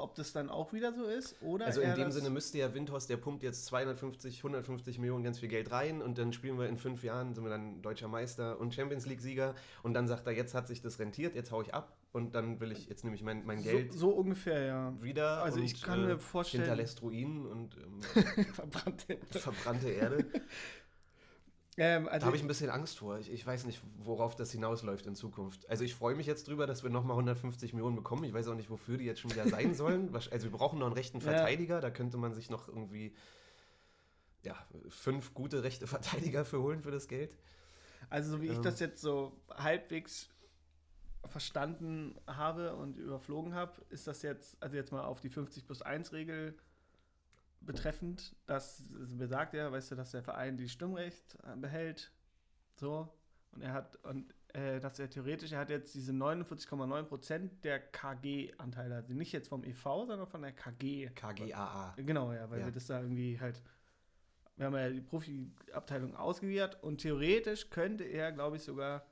[0.00, 3.10] Ob das dann auch wieder so ist oder Also in dem Sinne müsste ja Windhorst,
[3.10, 6.78] der pumpt jetzt 250, 150 Millionen ganz viel Geld rein und dann spielen wir in
[6.78, 10.54] fünf Jahren, sind wir dann deutscher Meister und Champions League-Sieger und dann sagt er, jetzt
[10.54, 13.24] hat sich das rentiert, jetzt hau ich ab und dann will ich, jetzt nehme ich
[13.24, 14.94] mein, mein Geld so, so ungefähr, ja.
[15.02, 19.18] wieder Also und ich kann mir vorstellen- hinterlässt Ruinen und ähm, Verbrannte.
[19.32, 20.24] verbrannte Erde.
[21.78, 23.18] Ähm, Da also habe ich ein bisschen Angst vor.
[23.18, 25.68] Ich, ich weiß nicht, worauf das hinausläuft in Zukunft.
[25.70, 28.24] Also ich freue mich jetzt drüber, dass wir nochmal 150 Millionen bekommen.
[28.24, 30.14] Ich weiß auch nicht, wofür die jetzt schon wieder sein sollen.
[30.14, 31.24] Also wir brauchen noch einen rechten Ja.
[31.32, 31.80] Verteidiger.
[31.80, 33.14] Da könnte man sich noch irgendwie
[34.42, 34.56] ja,
[34.88, 37.36] fünf gute rechte Verteidiger für holen für das Geld.
[38.10, 38.62] Also, so wie ich Ähm.
[38.62, 40.28] das jetzt so halbwegs
[41.26, 45.82] verstanden habe und überflogen habe, ist das jetzt, also jetzt mal auf die 50 plus
[45.82, 46.56] 1 Regel
[47.60, 52.10] betreffend, dass es besagt ja, weißt du, dass der Verein die Stimmrecht äh, behält,
[52.76, 53.08] so,
[53.52, 57.80] und er hat, und äh, dass er theoretisch, er hat jetzt diese 49,9 Prozent der
[57.80, 61.10] KG-Anteile, also nicht jetzt vom EV, sondern von der KG.
[61.14, 61.94] KGAA.
[61.96, 62.66] Genau, ja, weil Ja.
[62.66, 63.62] wir das da irgendwie halt.
[64.56, 69.04] Wir haben ja die Profi-Abteilung ausgewiert und theoretisch könnte er, glaube ich, sogar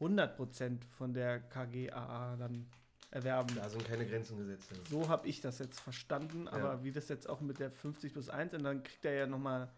[0.00, 2.66] 100% von der KGAA dann
[3.10, 3.54] erwerben.
[3.56, 4.70] Da sind keine Grenzen gesetzt.
[4.70, 4.76] Ja.
[4.88, 8.28] So habe ich das jetzt verstanden, aber wie das jetzt auch mit der 50 plus
[8.28, 9.70] 1 und dann kriegt er ja nochmal.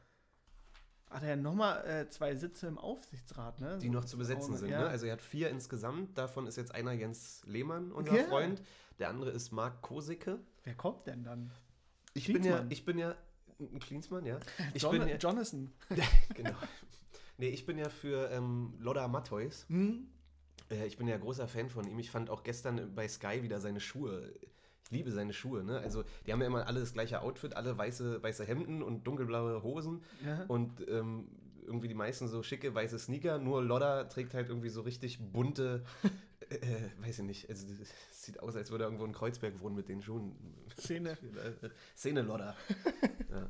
[1.11, 3.77] Hat er ja nochmal äh, zwei Sitze im Aufsichtsrat, ne?
[3.83, 4.71] Die noch zu besetzen sind.
[4.71, 4.81] ja.
[4.81, 4.87] Ne?
[4.89, 6.17] Also er hat vier insgesamt.
[6.17, 8.25] Davon ist jetzt einer Jens Lehmann, unser Ja.
[8.25, 8.63] Freund.
[8.99, 10.39] Der andere ist Marc Kosicke.
[10.65, 11.51] Wer kommt denn dann?
[12.15, 13.15] Ich bin ja, ich bin ja
[13.59, 14.39] ein Klinsmann, ja.
[14.75, 15.71] Ich John bin ja, Jonathan.
[16.35, 16.55] genau.
[17.37, 19.67] Nee, ich bin ja für ähm, Lodda Matthäus.
[19.69, 20.09] Hm?
[20.73, 21.99] Äh, ich bin ja großer Fan von ihm.
[21.99, 24.33] Ich fand auch gestern bei Sky wieder seine Schuhe.
[24.85, 25.79] Ich liebe seine Schuhe, ne?
[25.79, 29.63] Also, die haben ja immer alle das gleiche Outfit, alle weiße, weiße Hemden und dunkelblaue
[29.63, 30.03] Hosen.
[30.25, 30.45] Ja.
[30.49, 31.29] Und ähm,
[31.65, 33.39] irgendwie die meisten so schicke weiße Sneaker.
[33.39, 35.85] Nur Lodda trägt halt irgendwie so richtig bunte,
[36.51, 36.57] äh,
[36.99, 37.51] weiß ich nicht.
[37.51, 40.37] Also, das sieht aus, als würde er irgendwo in Kreuzberg wohnen mit den Schuhen.
[40.79, 41.17] Szene.
[41.97, 42.57] Szene Lodda.
[43.31, 43.49] ja.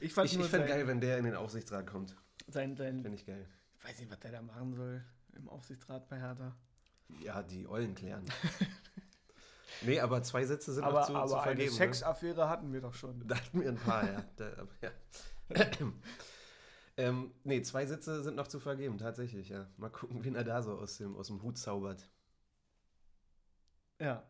[0.00, 2.16] Ich fand Ich, ich geil, wenn der in den Aufsichtsrat kommt.
[2.48, 3.46] sein, sein, Finde ich geil.
[3.78, 5.02] Ich weiß nicht, was der da machen soll
[5.34, 6.56] im Aufsichtsrat bei Hertha.
[7.22, 8.24] Ja, die Eulen klären.
[9.82, 11.70] nee, aber zwei Sätze sind aber noch zu, aber zu eine vergeben.
[11.70, 11.76] ne?
[11.76, 13.26] Sexaffäre hatten wir doch schon.
[13.26, 14.24] Da hatten wir ein paar, ja.
[14.36, 14.50] Da,
[14.82, 14.90] ja.
[16.96, 19.66] ähm, nee, zwei Sätze sind noch zu vergeben, tatsächlich, ja.
[19.76, 22.08] Mal gucken, wen er da so aus dem, aus dem Hut zaubert.
[24.00, 24.24] Ja.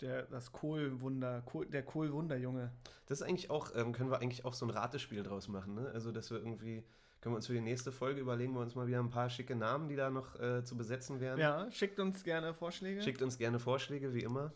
[0.00, 2.72] Der, das Kohlwunder, Kohl, der Kohlwunderjunge.
[3.06, 5.90] Das ist eigentlich auch, ähm, können wir eigentlich auch so ein Ratespiel draus machen, ne?
[5.92, 6.84] Also, dass wir irgendwie,
[7.20, 9.56] können wir uns für die nächste Folge überlegen, wir uns mal wieder ein paar schicke
[9.56, 11.38] Namen, die da noch äh, zu besetzen wären.
[11.38, 13.02] Ja, schickt uns gerne Vorschläge.
[13.02, 14.52] Schickt uns gerne Vorschläge, wie immer.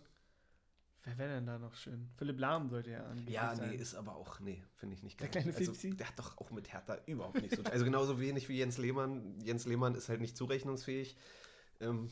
[1.05, 2.09] Wer wäre denn da noch schön?
[2.17, 3.71] Philipp Lahm sollte ja angeblich Ja, sein.
[3.71, 5.43] nee, ist aber auch, nee, finde ich nicht Der geil.
[5.43, 5.97] kleine also, Fifzi?
[5.97, 7.63] der hat doch auch mit Hertha überhaupt nicht so.
[7.65, 9.41] Also genauso wenig wie Jens Lehmann.
[9.41, 11.17] Jens Lehmann ist halt nicht zurechnungsfähig.
[11.81, 12.09] Ähm,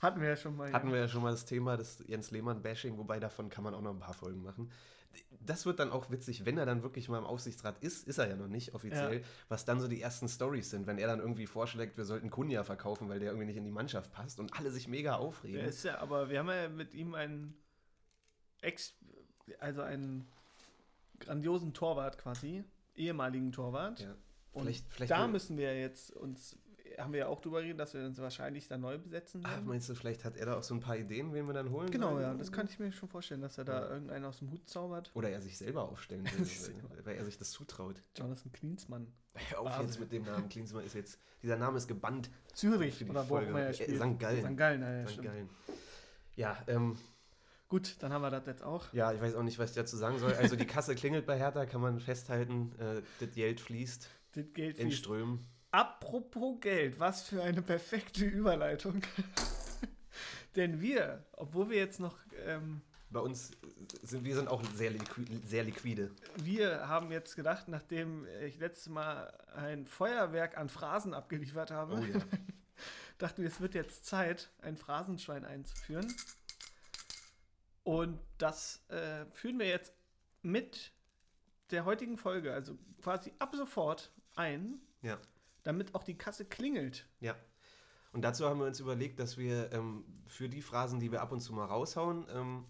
[0.00, 0.72] Hatten wir ja schon mal.
[0.72, 3.82] hatten wir ja schon mal das Thema des Jens Lehmann-Bashing, wobei davon kann man auch
[3.82, 4.70] noch ein paar Folgen machen.
[5.40, 8.28] Das wird dann auch witzig, wenn er dann wirklich mal im Aufsichtsrat ist, ist er
[8.28, 9.26] ja noch nicht offiziell, Ja.
[9.48, 12.64] was dann so die ersten Stories sind, wenn er dann irgendwie vorschlägt, wir sollten Kunja
[12.64, 15.56] verkaufen, weil der irgendwie nicht in die Mannschaft passt und alle sich mega aufregen.
[15.60, 17.56] Der ist ja, aber wir haben ja mit ihm einen
[18.60, 18.94] Ex,
[19.58, 20.28] also einen
[21.20, 24.00] grandiosen Torwart quasi, ehemaligen Torwart.
[24.00, 24.14] Ja.
[24.52, 26.58] Und Vielleicht- vielleicht da müssen wir jetzt uns,
[26.98, 29.66] haben wir ja auch drüber geredet, dass wir uns wahrscheinlich dann neu besetzen Ah, werden.
[29.66, 31.90] meinst du, vielleicht hat er da auch so ein paar Ideen, wen wir dann holen
[31.90, 32.22] genau, sollen?
[32.22, 33.90] ja, das kann ich mir schon vorstellen, dass er da Ja.
[33.90, 35.10] irgendeinen aus dem Hut zaubert.
[35.14, 38.02] Oder er sich selber aufstellen will, weil, er sich das zutraut.
[38.16, 39.06] Jonathan Klinsmann.
[39.34, 40.48] Hör auf jetzt mit dem Namen.
[40.48, 42.30] Klinsmann ist jetzt, dieser Name ist gebannt.
[42.54, 43.96] Zürich Für die oder wo auch immer er Äh, spielt.
[44.00, 44.18] St.
[44.18, 44.44] Gallen.
[44.44, 44.56] St.
[44.56, 45.22] Gallen, ja, ja, St.
[45.22, 45.48] Gallen.
[46.36, 46.96] Ja, ähm,
[47.68, 48.90] Gut, dann haben wir das jetzt auch.
[48.94, 50.32] ja, ich weiß auch nicht, was ich dazu sagen soll.
[50.32, 52.72] Also die Kasse klingelt bei Hertha, kann man festhalten.
[52.78, 54.98] Äh, das Geld fließt Das Geld in fließt.
[55.00, 55.46] Strömen.
[55.70, 59.02] Apropos Geld, was für eine perfekte Überleitung.
[60.56, 62.16] Denn wir, obwohl wir jetzt noch,
[62.46, 63.50] ähm, Bei uns
[64.02, 66.10] sind wir sind auch sehr, liqui sehr liquide.
[66.36, 72.04] wir haben jetzt gedacht, nachdem ich letztes Mal ein Feuerwerk an Phrasen abgeliefert habe, Oh
[72.04, 72.18] ja.
[73.18, 76.12] dachten wir, es wird jetzt Zeit, ein Phrasenschwein einzuführen.
[77.84, 79.92] Und das äh, führen wir jetzt
[80.42, 80.92] mit
[81.70, 85.18] der heutigen Folge, also quasi ab sofort ein, Ja.
[85.62, 87.06] Damit auch die Kasse klingelt.
[87.20, 87.36] Ja.
[88.12, 91.32] Und dazu haben wir uns überlegt, dass wir ähm, für die Phrasen, die wir ab
[91.32, 92.64] und zu mal raushauen, ähm,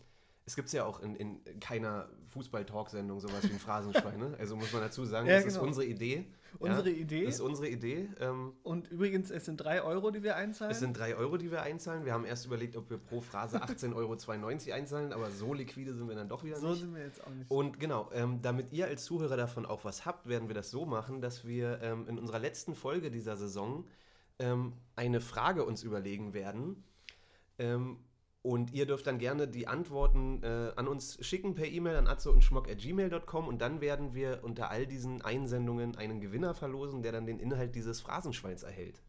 [0.49, 4.19] es gibt ja auch in, in keiner Fußball-Talk-Sendung sowas wie ein Phrasenschwein.
[4.19, 4.35] ne?
[4.39, 5.67] Also muss man dazu sagen, Ja, das ist genau.
[5.67, 6.25] unsere Idee.
[6.59, 6.97] Unsere ja?
[6.97, 7.27] Idee.
[7.27, 8.09] Das ist unsere Idee.
[8.19, 10.71] Ähm, Und übrigens, es sind drei Euro, die wir einzahlen.
[10.73, 12.07] es sind drei Euro, die wir einzahlen.
[12.07, 16.09] Wir haben erst überlegt, ob wir pro Phrase 18,92 Euro einzahlen, aber so liquide sind
[16.09, 16.81] wir dann doch wieder so nicht.
[16.81, 17.51] sind wir jetzt auch nicht.
[17.51, 20.87] Und genau, ähm, damit ihr als Zuhörer davon auch was habt, werden wir das so
[20.87, 23.85] machen, dass wir ähm, in unserer letzten Folge dieser Saison
[24.39, 26.83] ähm, eine Frage uns überlegen werden.
[28.43, 32.31] Und ihr dürft dann gerne die Antworten äh, an uns schicken per E-Mail an atze
[32.31, 37.27] und schmock.gmail.com und dann werden wir unter all diesen Einsendungen einen Gewinner verlosen, der dann
[37.27, 39.03] den Inhalt dieses Phrasenschweins erhält.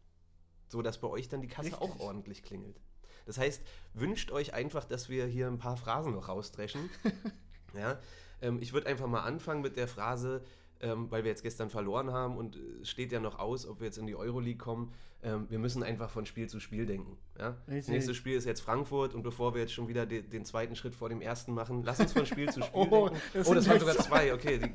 [0.68, 1.80] So dass bei euch dann die Kasse Richtig.
[1.80, 2.80] auch ordentlich klingelt.
[3.26, 3.62] Das heißt,
[3.94, 6.90] wünscht euch einfach, dass wir hier ein paar Phrasen noch rausdreschen.
[7.74, 8.00] ja,
[8.42, 10.42] ähm, ich würde einfach mal anfangen mit der Phrase,
[10.80, 13.80] ähm, weil wir jetzt gestern verloren haben und äh, es steht ja noch aus, ob
[13.80, 14.92] wir jetzt in die Euroleague kommen.
[15.22, 17.18] Ähm, wir müssen einfach von Spiel zu Spiel denken.
[17.38, 17.56] Ja?
[17.66, 20.74] Das nächste Spiel ist jetzt Frankfurt und bevor wir jetzt schon wieder de den zweiten
[20.76, 23.22] Schritt vor dem ersten machen, lass uns von Spiel zu Spiel Oh, denken.
[23.34, 24.58] das oh, das waren sogar zwei, okay.
[24.58, 24.72] Die,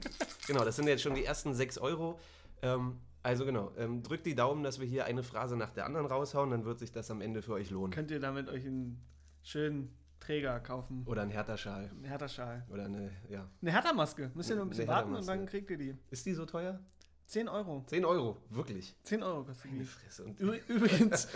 [0.48, 2.20] genau, das sind jetzt schon die ersten sechs Euro.
[2.62, 6.06] Ähm, also genau, ähm, drückt die Daumen, dass wir hier eine Phrase nach der anderen
[6.06, 7.92] raushauen, dann wird sich das am Ende für euch lohnen.
[7.92, 9.04] Könnt ihr damit euch einen
[9.42, 9.92] schönen
[10.26, 11.04] Träger kaufen.
[11.06, 11.90] Oder ein Hertha-Schal.
[11.90, 12.66] Einen Hertha-Schal.
[12.70, 13.48] Oder eine, ja.
[13.62, 14.32] Eine Hertha-Maske.
[14.34, 15.96] Müsst ihr nur ein bisschen warten und dann kriegt ihr die.
[16.10, 16.80] Ist die so teuer?
[17.28, 17.84] 10 Euro.
[17.88, 18.96] 10 Euro, wirklich.
[19.04, 19.84] 10 Euro kostet die.
[19.84, 20.26] Fresse.
[20.26, 21.28] Und Übrigens,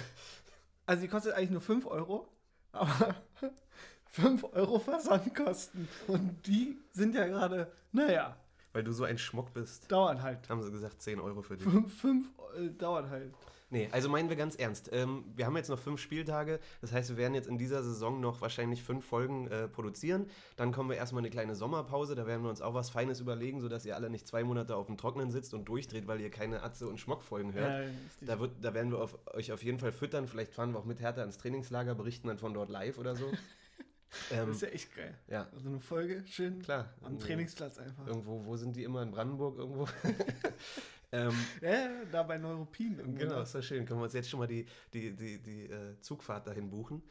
[0.86, 2.28] also die kostet eigentlich nur 5 Euro,
[2.72, 3.16] aber
[4.06, 5.88] 5 Euro Versandkosten.
[6.08, 8.38] Und die sind ja gerade, naja,
[8.74, 10.48] weil du so ein Schmuck bist, dauern halt.
[10.50, 11.68] haben sie gesagt 10 Euro für dich.
[11.68, 13.34] 5 fünf, äh, dauert halt.
[13.72, 14.90] Nee, also meinen wir ganz ernst.
[14.92, 16.60] Ähm, wir haben jetzt noch fünf Spieltage.
[16.82, 20.28] Das heißt, wir werden jetzt in dieser Saison noch wahrscheinlich fünf Folgen äh, produzieren.
[20.56, 22.16] Dann kommen wir erstmal eine kleine Sommerpause.
[22.16, 24.88] Da werden wir uns auch was Feines überlegen, sodass ihr alle nicht zwei Monate auf
[24.88, 27.86] dem Trocknen sitzt und durchdreht, weil ihr keine Atze- und Schmock-Folgen hört.
[27.86, 27.92] Ja.
[28.22, 30.28] Da, wird, da werden wir auf, euch auf jeden Fall füttern.
[30.28, 33.26] Vielleicht fahren wir auch mit Hertha ins Trainingslager, berichten dann von dort live oder so.
[34.32, 35.14] ähm, das ist ja echt geil.
[35.28, 36.92] ja, Also eine Folge schön klar.
[37.04, 38.08] am Trainingsplatz einfach.
[38.08, 39.04] Irgendwo, wo sind die immer?
[39.04, 39.88] In Brandenburg irgendwo?
[41.12, 43.20] ähm, Ja, da bei Neuruppin irgendwo.
[43.20, 43.42] Genau, ne?
[43.44, 43.86] ist ja schön.
[43.86, 47.02] Können wir uns jetzt schon mal die, die, die, die äh, Zugfahrt dahin buchen.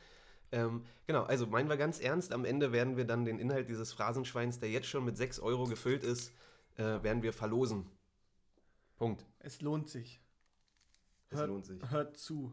[0.51, 3.93] Ähm, genau, also meinen wir ganz ernst, am Ende werden wir dann den Inhalt dieses
[3.93, 6.33] Phrasenschweins, der jetzt schon mit 6 Euro gefüllt ist,
[6.77, 7.85] äh, werden wir verlosen.
[8.97, 9.27] Punkt.
[9.41, 10.21] Es lohnt sich.
[11.31, 11.91] Es Hört- lohnt sich.
[11.91, 12.53] Hört zu.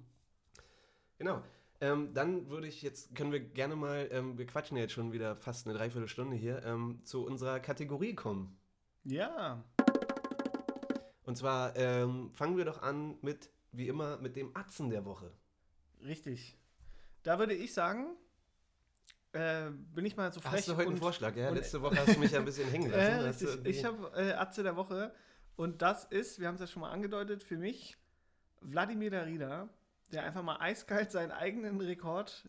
[1.17, 1.41] Genau.
[1.81, 5.11] Ähm, dann würde ich jetzt, können wir gerne mal, ähm, wir quatschen ja jetzt schon
[5.13, 8.57] wieder fast eine Dreiviertelstunde hier, ähm, zu unserer Kategorie kommen.
[9.03, 9.63] Ja.
[11.25, 15.31] Und zwar ähm, fangen wir doch an mit, wie immer, mit dem Atzen der Woche.
[16.03, 16.57] Richtig.
[17.23, 18.15] Da würde ich sagen,
[19.31, 21.35] äh, bin ich mal so frech Hast du heute einen und Vorschlag?
[21.35, 23.01] Ja, letzte Woche hast du mich ja ein bisschen hängen lassen.
[23.01, 23.65] Äh, du richtig.
[23.65, 25.13] Ich habe äh, Atze der Woche
[25.55, 27.97] und das ist, wir haben es ja schon mal angedeutet, für mich
[28.61, 29.67] Wladimir Darida,
[30.11, 32.47] der einfach mal eiskalt seinen eigenen Rekord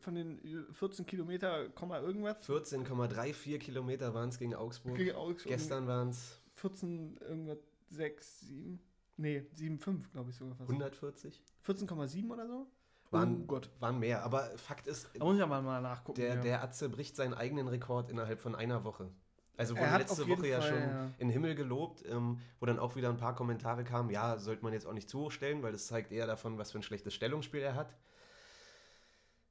[0.00, 4.96] von den 14 Kilometer, irgendwas 14,34 Kilometer waren es gegen Augsburg.
[4.96, 5.52] gegen Augsburg.
[5.52, 7.58] Gestern waren es 14 irgendwas
[7.92, 8.80] 6, 7,
[9.16, 10.70] nee, 7,5 glaube ich sogar fast.
[10.70, 11.42] 140.
[11.66, 12.66] 14,7 oder so?
[13.10, 13.70] Waren, oh Gott.
[13.78, 14.22] waren mehr.
[14.24, 16.20] Aber Fakt ist, Da muss ich aber mal nachgucken.
[16.20, 16.40] der, ja.
[16.40, 19.10] der Atze bricht seinen eigenen Rekord innerhalb von einer Woche.
[19.58, 21.04] Also wurde letzte Woche ja Fall, schon ja.
[21.18, 24.64] in den Himmel gelobt, ähm, wo dann auch wieder ein paar Kommentare kamen, ja, sollte
[24.64, 26.82] man jetzt auch nicht zu hoch stellen, weil das zeigt eher davon, was für ein
[26.82, 27.94] schlechtes Stellungsspiel er hat.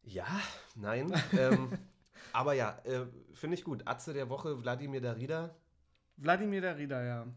[0.01, 0.25] Ja,
[0.75, 1.13] nein.
[1.37, 1.77] ähm,
[2.33, 3.83] aber ja, äh, finde ich gut.
[3.85, 5.55] Atze der Woche, Wladimir Darida,
[6.17, 7.27] Wladimir Darida, ja.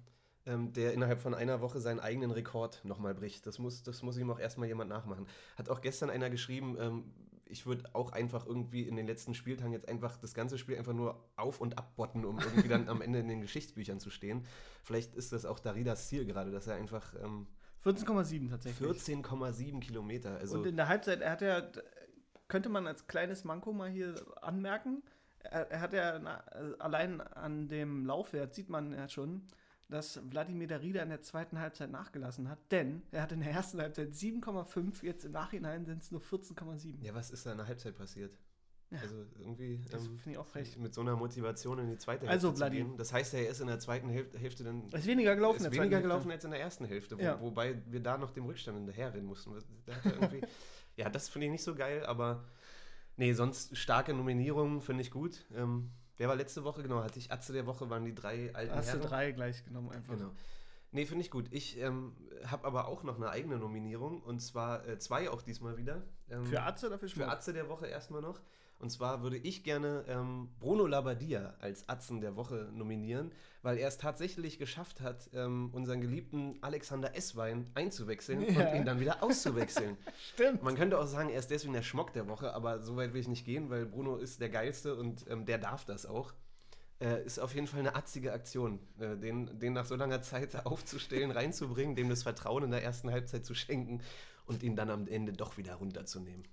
[0.47, 3.47] Ähm, der innerhalb von einer Woche seinen eigenen Rekord nochmal bricht.
[3.47, 5.27] Das muss, das muss ihm auch erstmal jemand nachmachen.
[5.57, 7.05] Hat auch gestern einer geschrieben, ähm,
[7.47, 10.93] ich würde auch einfach irgendwie in den letzten Spieltagen jetzt einfach das ganze Spiel einfach
[10.93, 14.45] nur auf- und abbotten, um irgendwie dann am Ende in den Geschichtsbüchern zu stehen.
[14.83, 17.47] Vielleicht ist das auch Daridas Ziel gerade, dass er einfach ähm,
[17.85, 18.89] 14,7 tatsächlich.
[18.89, 21.63] 14,7 Kilometer, also und in der Halbzeit, er hat ja,
[22.49, 25.03] könnte man als kleines Manko mal hier anmerken,
[25.41, 26.39] er, er hat ja na,
[26.79, 29.47] allein an dem Laufwert sieht man ja schon,
[29.89, 33.81] dass Wladimir Darida in der zweiten Halbzeit nachgelassen hat, denn er hat in der ersten
[33.81, 37.03] Halbzeit 7,5, jetzt im Nachhinein sind es nur 14,7.
[37.05, 38.37] ja, was ist da in der Halbzeit passiert?
[38.91, 39.01] Ja.
[39.01, 42.79] Also irgendwie Das ähm, mit so einer Motivation in die zweite Also, Hälfte Vladi.
[42.79, 42.97] zu gehen.
[42.97, 45.65] Das heißt, er ist in der zweiten Hälfte, Hälfte dann Es ist weniger gelaufen.
[45.65, 46.35] ist weniger gelaufen Hälfte.
[46.35, 47.41] als in der ersten Hälfte, wo, Ja.
[47.41, 49.53] wobei wir da noch dem Rückstand hinterherrennen mussten.
[49.87, 49.95] Da
[50.97, 52.45] ja, das finde ich nicht so geil, aber
[53.17, 55.45] nee, sonst starke Nominierungen finde ich gut.
[55.55, 56.83] Ähm, wer war letzte Woche?
[56.83, 59.09] Genau, hatte ich Atze der Woche, waren die drei alten Hast du Herren.
[59.09, 60.15] drei gleich genommen einfach.
[60.17, 60.31] Genau.
[60.95, 61.49] Nee, finde ich gut.
[61.51, 62.13] Ich ähm,
[62.47, 66.03] habe aber auch noch eine eigene Nominierung und zwar äh, zwei auch diesmal wieder.
[66.31, 67.27] Ähm, Für Atze oder für Schmuck?
[67.27, 68.41] Für Atze der Woche erstmal noch.
[68.79, 73.33] Und zwar würde ich gerne ähm, Bruno Labbadia als Atzen der Woche nominieren,
[73.63, 78.69] weil er es tatsächlich geschafft hat, ähm, unseren geliebten Alexander Esswein einzuwechseln Ja.
[78.71, 79.97] und ihn dann wieder auszuwechseln.
[80.35, 80.63] Stimmt.
[80.63, 83.21] Man könnte auch sagen, er ist deswegen der Schmock der Woche, aber so weit will
[83.21, 86.33] ich nicht gehen, weil Bruno ist der Geilste und ähm, der darf das auch.
[87.01, 90.55] Äh, ist auf jeden Fall eine atzige Aktion, äh, den, den nach so langer Zeit
[90.67, 94.01] aufzustellen, reinzubringen, dem das Vertrauen in der ersten Halbzeit zu schenken
[94.47, 96.45] und ihn dann am Ende doch wieder runterzunehmen.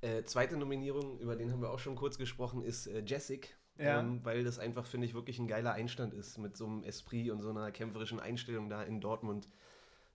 [0.00, 3.56] Äh, zweite Nominierung, über den haben wir auch schon kurz gesprochen, ist äh, Jessic.
[3.78, 4.00] Ja.
[4.00, 7.30] Ähm, weil das einfach, finde ich, wirklich ein geiler Einstand ist, mit so einem Esprit
[7.30, 9.48] und so einer kämpferischen Einstellung da in Dortmund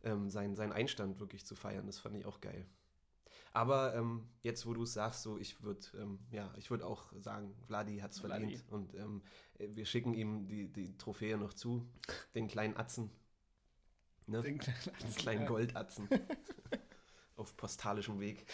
[0.03, 1.85] ähm, seinen, seinen Einstand wirklich zu feiern.
[1.87, 2.65] Das fand ich auch geil.
[3.53, 7.13] Aber ähm, jetzt, wo du es sagst, so, ich würde ähm, ja, ich würd auch
[7.19, 8.63] sagen, Vladi hat es verdient.
[8.69, 9.21] Und ähm,
[9.59, 11.87] äh, wir schicken ihm die, die Trophäe noch zu,
[12.33, 13.11] den kleinen Atzen.
[14.25, 14.41] Ne?
[14.41, 16.09] Den kleinen, Den kleinen Goldatzen.
[17.35, 18.45] Auf postalischem Weg.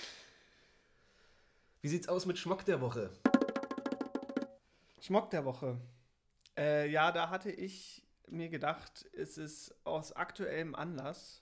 [1.81, 3.09] Wie sieht's aus mit Schmock der Woche?
[4.99, 5.79] Schmock der Woche.
[6.57, 11.41] Äh, ja, da hatte ich mir gedacht, ist es aus aktuellem Anlass,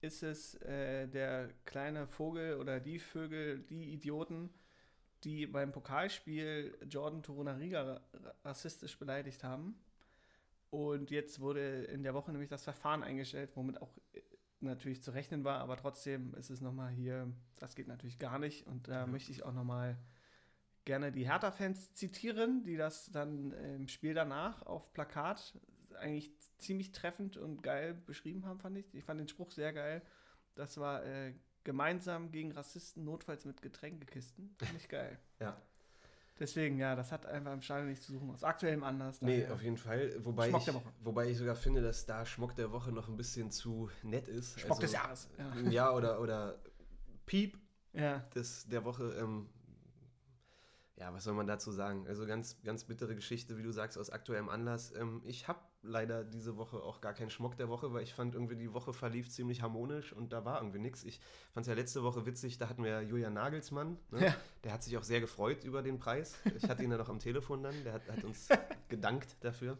[0.00, 4.50] ist es äh, der kleine Vogel oder die Vögel, die Idioten,
[5.24, 9.78] die beim Pokalspiel Jordan Torunariga ra- rassistisch beleidigt haben.
[10.70, 14.22] Und jetzt wurde in der Woche nämlich das Verfahren eingestellt, womit auch äh,
[14.60, 18.66] natürlich zu rechnen war, aber trotzdem ist es nochmal hier, das geht natürlich gar nicht.
[18.66, 19.12] Und da Mhm.
[19.12, 19.98] möchte ich auch nochmal
[20.84, 25.58] gerne die Hertha-Fans zitieren, die das dann im Spiel danach auf Plakat
[26.00, 28.94] eigentlich ziemlich treffend und geil beschrieben haben, fand ich.
[28.94, 30.02] Ich fand den Spruch sehr geil.
[30.54, 31.34] Das war äh,
[31.64, 34.54] gemeinsam gegen Rassisten, notfalls mit Getränkekisten.
[34.58, 35.18] Fand ich geil.
[35.38, 35.56] Ja.
[36.38, 38.30] Deswegen, ja, das hat einfach im Stadion nichts zu suchen.
[38.30, 39.20] Aus aktuellem Anlass.
[39.20, 40.24] Nee, auf jeden Fall.
[40.24, 40.92] Wobei Schmock ich, der Woche.
[41.00, 44.58] wobei ich sogar finde, dass da Schmock der Woche noch ein bisschen zu nett ist.
[44.58, 45.28] Schmock Also, des Jahres.
[45.36, 45.70] Ja.
[45.70, 46.58] Ja, oder, oder
[47.26, 47.58] Piep
[47.92, 48.20] ja.
[48.34, 49.14] des, der Woche.
[49.20, 49.50] Ähm,
[50.96, 52.06] ja, was soll man dazu sagen?
[52.08, 54.94] Also ganz, ganz bittere Geschichte, wie du sagst, aus aktuellem Anlass.
[54.94, 58.34] Ähm, ich habe leider diese Woche auch gar keinen Schmock der Woche, weil ich fand
[58.34, 61.04] irgendwie die Woche verlief ziemlich harmonisch und da war irgendwie nichts.
[61.04, 61.20] Ich
[61.52, 63.98] fand es ja letzte Woche witzig, da hatten wir Julian Nagelsmann.
[64.10, 64.26] Ne?
[64.26, 64.36] Ja.
[64.64, 66.36] Der hat sich auch sehr gefreut über den Preis.
[66.56, 67.84] Ich hatte ihn ja noch am Telefon dann.
[67.84, 68.48] Der hat, hat uns
[68.88, 69.78] gedankt dafür,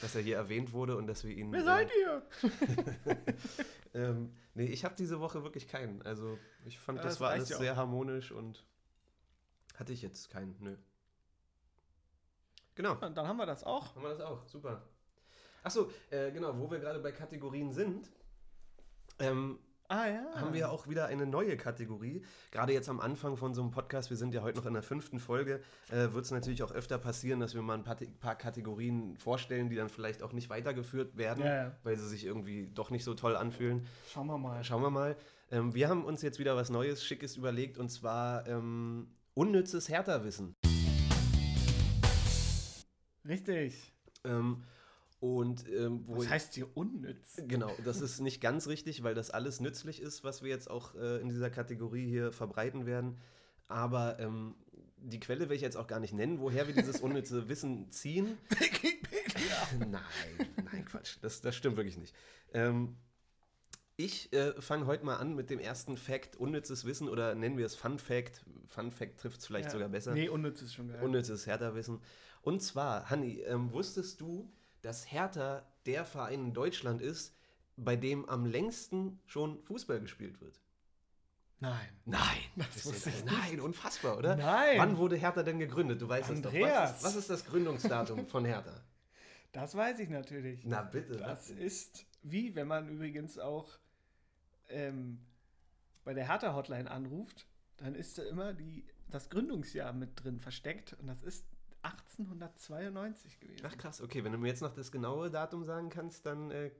[0.00, 1.52] dass er hier erwähnt wurde und dass wir ihn.
[1.52, 2.22] Wer äh, seid ihr?
[3.94, 6.00] ähm, nee, ich habe diese Woche wirklich keinen.
[6.02, 8.64] Also ich fand, das, das war alles sehr harmonisch und
[9.76, 10.56] hatte ich jetzt keinen.
[10.60, 10.76] Nö.
[12.74, 13.94] Genau, Und dann haben wir das auch.
[13.94, 14.46] haben wir das auch.
[14.46, 14.82] Super.
[15.62, 18.10] Achso, äh, genau, wo wir gerade bei Kategorien sind,
[19.18, 19.58] ähm,
[19.92, 20.24] Ah ja.
[20.36, 22.22] haben wir auch wieder eine neue Kategorie.
[22.52, 24.84] Gerade jetzt am Anfang von so einem Podcast, wir sind ja heute noch in der
[24.84, 28.36] fünften Folge, äh, wird es natürlich auch öfter passieren, dass wir mal ein paar, paar
[28.36, 31.76] Kategorien vorstellen, die dann vielleicht auch nicht weitergeführt werden, Ja, ja.
[31.82, 33.84] weil sie sich irgendwie doch nicht so toll anfühlen.
[34.12, 34.62] Schauen wir mal.
[34.62, 35.16] Schauen wir mal.
[35.50, 40.54] Ähm, wir haben uns jetzt wieder was Neues, Schickes überlegt und zwar ähm, unnützes Hertha-Wissen.
[43.26, 43.92] Richtig.
[44.24, 44.62] Ähm,
[45.20, 47.40] und ähm, wo Was heißt hier unnütz?
[47.46, 50.94] Genau, das ist nicht ganz richtig, weil das alles nützlich ist, was wir jetzt auch
[50.94, 53.18] äh, in dieser Kategorie hier verbreiten werden.
[53.68, 54.54] Aber ähm,
[54.96, 58.38] die Quelle will ich jetzt auch gar nicht nennen, woher wir dieses unnütze Wissen ziehen.
[59.78, 60.00] nein,
[60.72, 61.18] nein, Quatsch.
[61.20, 62.14] Das, das stimmt wirklich nicht.
[62.54, 62.96] Ähm,
[63.96, 67.66] ich äh, fange heute mal an mit dem ersten Fact, unnützes Wissen oder nennen wir
[67.66, 68.42] es Fun Fact.
[68.68, 69.72] Fun Fact trifft es vielleicht Ja.
[69.72, 70.14] sogar besser.
[70.14, 71.02] Nee, unnütz ist schon geil.
[71.02, 72.00] Unnützes Hertha-Wissen.
[72.40, 74.50] Und zwar, Hanni, ähm, wusstest du,
[74.82, 77.34] dass Hertha der Verein in Deutschland ist,
[77.76, 80.60] bei dem am längsten schon Fußball gespielt wird?
[81.60, 81.88] Nein.
[82.06, 82.20] Nein,
[82.56, 84.36] Das wusste ich nein, unfassbar, oder?
[84.36, 84.78] Nein.
[84.78, 86.00] Wann wurde Hertha denn gegründet?
[86.00, 86.52] Du weißt es doch.
[86.52, 86.96] Was Andreas.
[86.96, 88.82] ist, was ist das Gründungsdatum von Hertha?
[89.52, 90.64] Das weiß ich natürlich.
[90.64, 91.16] Na bitte.
[91.16, 93.68] Das ist wie, wenn man übrigens auch
[94.68, 95.20] ähm,
[96.04, 101.06] bei der Hertha-Hotline anruft, dann ist da immer die, das Gründungsjahr mit drin versteckt und
[101.08, 101.44] das ist
[101.82, 103.66] 1892 gewesen.
[103.66, 106.70] Ach krass, okay, wenn du mir jetzt noch das genaue Datum sagen kannst, dann äh,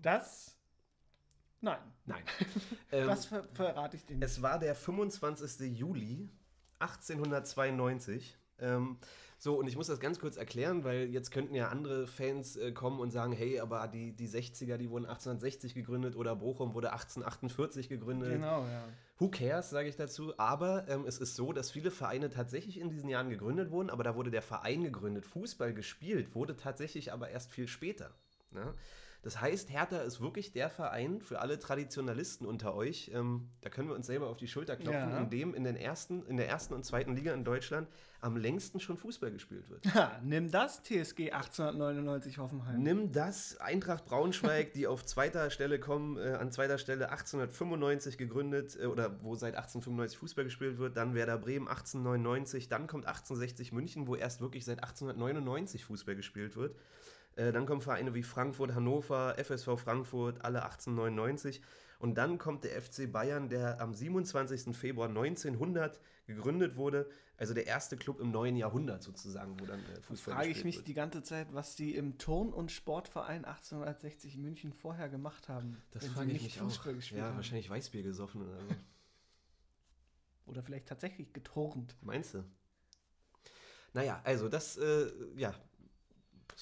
[0.00, 0.56] Das?
[1.60, 2.22] Nein, nein.
[2.92, 4.24] ähm, das ver verrate ich dir nicht.
[4.24, 5.76] Es war der 25.
[5.76, 6.30] Juli
[6.78, 8.38] 1892.
[8.60, 8.98] Ähm,
[9.40, 12.72] so, und ich muss das ganz kurz erklären, weil jetzt könnten ja andere Fans äh,
[12.72, 16.92] kommen und sagen, hey, aber die, die 60er, die wurden 1860 gegründet oder Bochum wurde
[16.92, 18.32] 1848 gegründet.
[18.32, 18.84] Genau, ja.
[19.18, 20.32] Who cares, sage ich dazu.
[20.38, 24.02] Aber ähm, es ist so, dass viele Vereine tatsächlich in diesen Jahren gegründet wurden, aber
[24.02, 25.24] da wurde der Verein gegründet.
[25.24, 28.10] Fußball gespielt wurde tatsächlich aber erst viel später.
[28.50, 28.74] Ne?
[29.22, 33.10] Das heißt, Hertha ist wirklich der Verein für alle Traditionalisten unter euch.
[33.12, 35.18] Ähm, da können wir uns selber auf die Schulter klopfen, Ja.
[35.18, 37.88] in dem in, den ersten, in der ersten und zweiten Liga in Deutschland
[38.20, 39.84] am längsten schon Fußball gespielt wird.
[39.94, 42.82] Ha, nimm das, TSG 1899 Hoffenheim.
[42.82, 48.76] Nimm das, Eintracht Braunschweig, die auf zweiter Stelle kommen, äh, an zweiter Stelle 1895 gegründet
[48.80, 53.72] äh, oder wo seit 1895 Fußball gespielt wird, dann Werder Bremen 1899, dann kommt 1860
[53.72, 56.76] München, wo erst wirklich seit 1899 Fußball gespielt wird.
[57.38, 61.62] Äh, dann kommen Vereine wie Frankfurt, Hannover, FSV Frankfurt, alle 1899.
[62.00, 64.76] Und dann kommt der FC Bayern, der am 27.
[64.76, 70.00] Februar 1900 gegründet wurde, also der erste Club im neuen Jahrhundert sozusagen, wo dann äh,
[70.02, 70.88] Fußball Frage ich mich wird.
[70.88, 75.80] die ganze Zeit, was die im Turn- und Sportverein 1860 München vorher gemacht haben.
[75.92, 76.64] Das wenn sie frage ich nicht mich auch.
[76.64, 77.36] Fußball gespielt Ja, haben.
[77.36, 78.66] wahrscheinlich Weißbier gesoffen oder so.
[80.46, 81.94] Oder vielleicht tatsächlich geturnt.
[82.00, 82.42] Meinst du?
[83.92, 85.54] Naja, also das, äh, ja,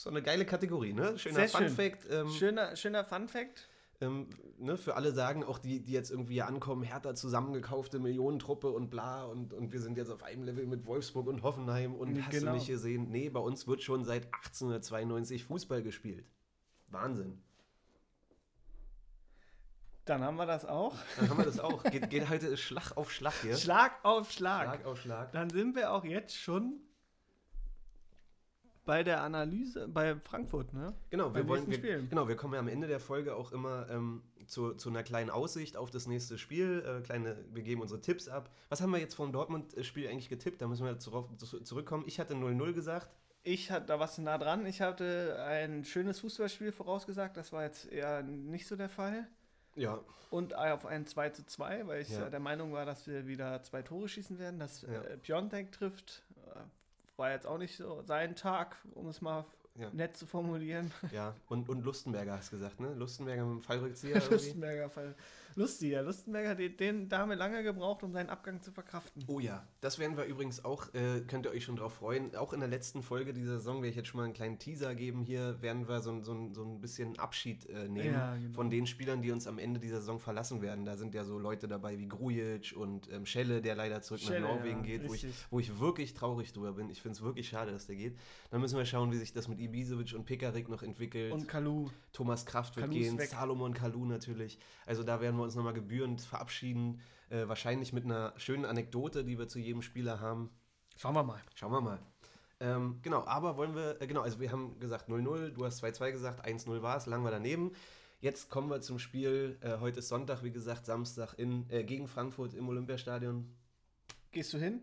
[0.04, 1.18] doch eine geile Kategorie, ne?
[1.18, 1.70] Schöner Sehr Fun schön.
[1.70, 2.06] Fact.
[2.10, 3.68] Ähm, Schöner, schöner Fun-Fact.
[4.00, 4.28] ähm,
[4.58, 8.90] ne, für alle sagen, auch die, die jetzt irgendwie hier ankommen, Hertha zusammengekaufte Millionentruppe und
[8.90, 12.26] bla und, und wir sind jetzt auf einem Level mit Wolfsburg und Hoffenheim und Mhm,
[12.26, 12.52] hast du genau.
[12.52, 13.10] nicht gesehen?
[13.10, 16.26] Nee, bei uns wird schon seit 1892 Fußball gespielt.
[16.88, 17.42] Wahnsinn.
[20.04, 20.94] Dann haben wir das auch.
[21.16, 21.82] Dann haben wir das auch.
[21.90, 23.56] Geht, geht heute Schlag auf Schlag hier.
[23.56, 24.62] Schlag auf Schlag.
[24.68, 25.32] Schlag auf Schlag.
[25.32, 26.80] Dann sind wir auch jetzt schon
[28.86, 30.94] bei der Analyse bei Frankfurt, ne?
[31.10, 33.86] Genau, wir beim wollen, wir, genau, wir kommen ja am Ende der Folge auch immer
[33.90, 36.82] ähm, zu, zu einer kleinen Aussicht auf das nächste Spiel.
[36.86, 38.48] Äh, kleine, wir geben unsere Tipps ab.
[38.70, 40.62] Was haben wir jetzt vom Dortmund-Spiel eigentlich getippt?
[40.62, 41.28] Da müssen wir zu-
[41.62, 42.04] zurückkommen.
[42.06, 43.10] Ich hatte 0-0 gesagt.
[43.42, 44.64] Ich hatte da was nah dran.
[44.66, 47.36] Ich hatte ein schönes Fußballspiel vorausgesagt.
[47.36, 49.26] Das war jetzt eher nicht so der Fall.
[49.74, 52.30] Ja, Und auf ein 2 zu 2, weil ich Ja.
[52.30, 54.58] der Meinung war, dass wir wieder zwei Tore schießen werden.
[54.58, 54.88] Dass Ja.
[55.02, 56.22] äh, Piontek trifft,
[57.16, 59.44] war jetzt auch nicht so sein Tag, um es mal
[59.78, 59.90] Ja.
[59.90, 60.92] nett zu formulieren.
[61.12, 61.34] ja.
[61.48, 62.94] Und, und Lustenberger hast du gesagt, ne?
[62.94, 64.20] Lustenberger mit dem Fallrückzieher.
[64.30, 65.14] Lustenberger Fall.
[65.56, 66.02] Lustiger.
[66.02, 69.24] Lustenberger, den, den, da haben wir lange gebraucht, um seinen Abgang zu verkraften.
[69.26, 72.36] Oh ja, das werden wir übrigens auch, äh, könnt ihr euch schon drauf freuen.
[72.36, 74.94] Auch in der letzten Folge dieser Saison werde ich jetzt schon mal einen kleinen Teaser
[74.94, 75.22] geben.
[75.22, 78.54] Hier werden wir so, ein- so, so ein bisschen Abschied äh, nehmen Ja, genau.
[78.54, 80.84] von den Spielern, die uns am Ende dieser Saison verlassen werden.
[80.84, 84.40] Da sind ja so Leute dabei wie Grujic und ähm, Schelle, der leider zurück Schelle,
[84.40, 86.90] nach Norwegen ja, geht, wo ich, wo ich wirklich traurig drüber bin.
[86.90, 88.18] Ich finde es wirklich schade, dass der geht.
[88.50, 91.32] Dann müssen wir schauen, wie sich das mit Ibisevic und Pekarik noch entwickelt.
[91.32, 91.88] Und Kalu.
[92.12, 93.28] Thomas Kraft wird Kalu ist gehen, weg.
[93.30, 94.58] Salomon Kalu natürlich.
[94.84, 97.00] Also da werden wir uns nochmal gebührend verabschieden.
[97.30, 100.50] Äh, wahrscheinlich mit einer schönen Anekdote, die wir zu jedem Spieler haben.
[100.96, 101.40] Schauen wir mal.
[101.54, 101.98] Schauen wir mal.
[102.60, 106.12] Ähm, genau, aber wollen wir, äh, genau, also wir haben gesagt 0-0, du hast 2-2
[106.12, 107.72] gesagt, 1-0 war es, lang war daneben.
[108.20, 109.58] Jetzt kommen wir zum Spiel.
[109.60, 113.54] Äh, heute ist Sonntag, wie gesagt, Samstag in, äh, gegen Frankfurt im Olympiastadion.
[114.32, 114.80] Gehst du hin?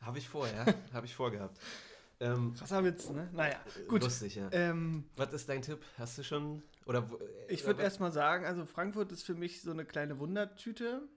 [0.00, 0.66] Habe ich vor, ja?
[0.92, 1.58] Habe ich vorgehabt.
[2.20, 3.28] Ähm, Krasser Witz, ne?
[3.32, 3.58] Naja,
[3.88, 4.02] gut.
[4.02, 4.48] Lustig, ja.
[4.52, 5.78] Ähm, Was ist dein Tipp?
[5.98, 6.62] Hast du schon?
[6.84, 6.98] Oder,
[7.48, 11.08] äh, ich würde erstmal sagen, also Frankfurt ist für mich so eine kleine Wundertüte.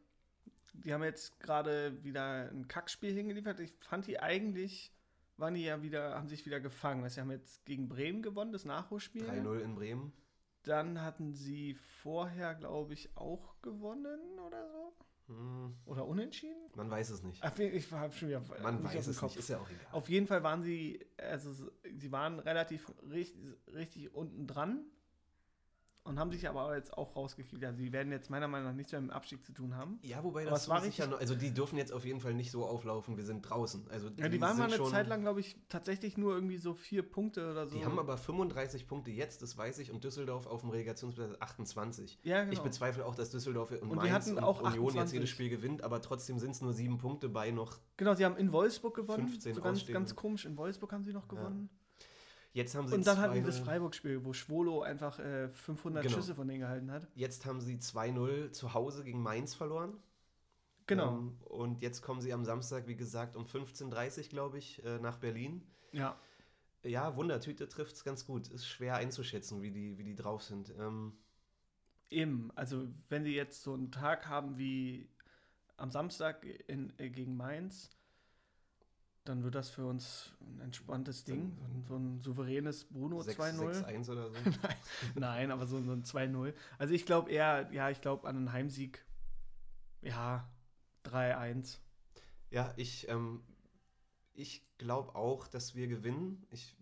[0.74, 3.60] Die haben jetzt gerade wieder ein Kackspiel hingeliefert.
[3.60, 4.94] Ich fand die eigentlich,
[5.38, 7.08] waren die ja wieder, haben sich wieder gefangen.
[7.10, 9.30] Sie haben jetzt gegen Bremen gewonnen, das Nachholspiel.
[9.30, 10.14] 3-0 in Bremen.
[10.64, 14.94] Dann hatten sie vorher, glaube ich, auch gewonnen oder so.
[15.28, 16.70] Hm, Oder unentschieden?
[16.76, 17.42] man weiß es nicht.
[17.44, 19.32] Ach, ich habe schon wieder Man weiß es Kopf.
[19.32, 19.88] nicht, ist ja auch egal.
[19.92, 21.54] Auf jeden Fall waren sie, also
[21.98, 24.86] sie waren relativ richtig, richtig unten dran
[26.06, 27.64] und haben sich aber jetzt auch rausgekriegt.
[27.64, 30.00] Also sie werden jetzt meiner Meinung nach nichts mehr mit dem Abstieg zu tun haben.
[30.02, 32.52] Ja, wobei das es war sicher noch, also die dürfen jetzt auf jeden Fall nicht
[32.52, 33.88] so auflaufen, wir sind draußen.
[33.90, 37.04] Also Ja, die waren mal eine Zeit lang, glaube ich, tatsächlich nur irgendwie so vier
[37.04, 37.78] Punkte oder so.
[37.78, 42.20] Die haben aber 35 Punkte jetzt, das weiß ich, und Düsseldorf auf dem Relegationsplatz 28.
[42.24, 42.54] ja, genau.
[42.54, 45.14] Ich bezweifle auch, dass Düsseldorf und, Und die Mainz und auch Union jetzt 28.
[45.14, 47.80] jedes Spiel gewinnt, aber trotzdem sind es nur sieben Punkte bei noch.
[47.98, 49.28] genau, sie haben in Wolfsburg gewonnen.
[49.28, 50.46] 15 so ganz, ganz komisch.
[50.46, 51.70] In Wolfsburg haben sie noch gewonnen.
[52.54, 56.16] Jetzt haben sie Und dann hatten 2-0 das Freiburg-Spiel, wo Schwolo einfach äh, 500 Genau.
[56.16, 57.08] Schüsse von denen gehalten hat.
[57.16, 59.98] Jetzt haben sie 2-0 zu Hause gegen Mainz verloren.
[60.86, 61.18] Genau.
[61.18, 65.00] Ähm, und jetzt kommen sie am Samstag, wie gesagt, um 15.30 Uhr, glaube ich, äh,
[65.00, 65.64] nach Berlin.
[65.92, 66.16] Ja.
[66.84, 68.50] Ja, Wundertüte trifft es ganz gut.
[68.50, 70.74] Ist schwer einzuschätzen, wie die, wie die drauf sind.
[70.78, 71.14] Ähm,
[72.10, 75.10] Eben, also wenn sie jetzt so einen Tag haben wie
[75.78, 77.90] am Samstag in, äh, gegen Mainz,
[79.26, 81.58] dann wird das für uns ein entspanntes Ding.
[81.58, 83.86] So ein, so ein souveränes Bruno 6 2-0.
[83.86, 84.36] 6-1 oder so.
[85.16, 86.54] Nein, aber so, so ein 2-0.
[86.78, 89.06] Also ich glaube eher, ja, ich glaube an einen Heimsieg,
[90.02, 90.50] ja,
[91.06, 91.78] 3-1.
[92.50, 93.42] Ja, ich, ähm,
[94.34, 96.46] ich glaube auch, dass wir gewinnen.
[96.52, 96.76] Ich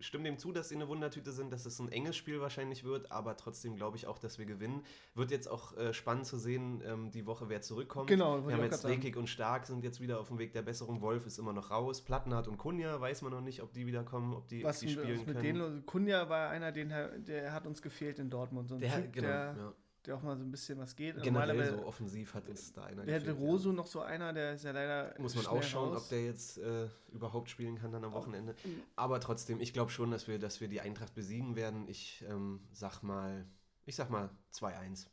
[0.00, 3.10] stimme dem zu, dass sie eine Wundertüte sind, dass es ein enges Spiel wahrscheinlich wird,
[3.10, 4.82] aber trotzdem glaube ich auch, dass wir gewinnen.
[5.14, 8.08] Wird jetzt auch äh, spannend zu sehen, ähm, die Woche, wer zurückkommt.
[8.08, 8.84] Genau, wir haben jetzt.
[8.84, 11.00] Rekik und Stark sind jetzt wieder auf dem Weg der Besserung.
[11.00, 12.00] Wolf ist immer noch raus.
[12.02, 14.86] Plattenhardt und Kunja weiß man noch nicht, ob die wiederkommen, ob die, ob Was, die
[14.86, 15.42] was spielen mit können.
[15.42, 15.86] denen?
[15.86, 18.68] Kunja war einer, den, der hat uns gefehlt in Dortmund.
[18.68, 19.74] So ein der, Typ, genau, der, ja.
[20.06, 21.22] Der auch mal so ein bisschen was geht.
[21.22, 23.44] Generell so offensiv hat uns da einer wäre gefehlt, ja.
[23.46, 25.14] Rosu noch so einer, der ist ja leider.
[25.18, 26.02] Muss man auch schauen, raus.
[26.04, 28.54] ob der jetzt äh, überhaupt spielen kann dann am Wochenende.
[28.64, 28.82] Mhm.
[28.96, 31.86] Aber trotzdem, ich glaube schon, dass wir, dass wir die Eintracht besiegen werden.
[31.88, 33.44] Ich ähm, sag mal,
[33.84, 35.06] ich sag mal 2-1.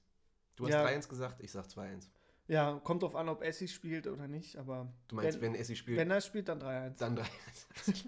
[0.56, 0.86] Du hast Ja.
[0.86, 2.08] 3-1 gesagt, ich sag 2-1.
[2.50, 5.76] Ja, kommt drauf an, ob Essi spielt oder nicht, aber Du meinst, Wenn- wenn, Essi
[5.76, 6.98] spielt, wenn er spielt, dann 3-1.
[6.98, 7.26] dann 3-1.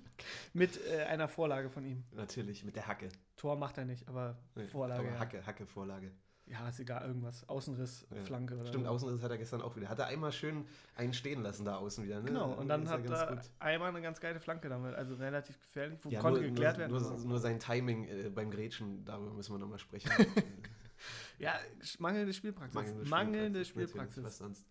[0.54, 2.06] Mit äh, einer Vorlage von ihm.
[2.14, 3.10] Natürlich, mit der Hacke.
[3.36, 4.38] Tor macht er nicht, aber
[4.72, 5.10] Vorlage.
[5.10, 5.20] Aber.
[5.20, 6.12] Hacke, Hacke, Vorlage.
[6.50, 7.48] Ja, ist egal, irgendwas.
[7.48, 8.24] Außenriss, Ja.
[8.24, 8.90] Flanke oder Stimmt, so.
[8.90, 9.88] Außenriss hat er gestern auch wieder.
[9.88, 12.20] Hat er einmal schön einen stehen lassen da außen wieder.
[12.22, 12.26] Ne?
[12.26, 13.52] Genau, und dann Ist hat er gut.
[13.60, 16.90] einmal eine ganz geile Flanke damit, also relativ gefährlich, wo Ja, konnte nur, geklärt nur,
[17.02, 17.18] werden.
[17.20, 20.10] Nur, nur sein Timing äh, beim Grätschen, darüber müssen wir nochmal sprechen.
[21.38, 21.54] ja,
[22.00, 22.74] mangelnde Spielpraxis.
[22.74, 24.24] Mangelnde, Mangelnde Spielpraxis, Spielpraxis.
[24.24, 24.68] Was sonst.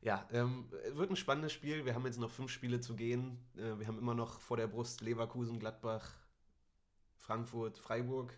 [0.00, 1.84] Ja, ähm, wird ein spannendes Spiel.
[1.84, 3.44] Wir haben jetzt noch fünf Spiele zu gehen.
[3.56, 6.12] Äh, wir haben immer noch vor der Brust Leverkusen, Gladbach,
[7.16, 8.32] Frankfurt, Freiburg.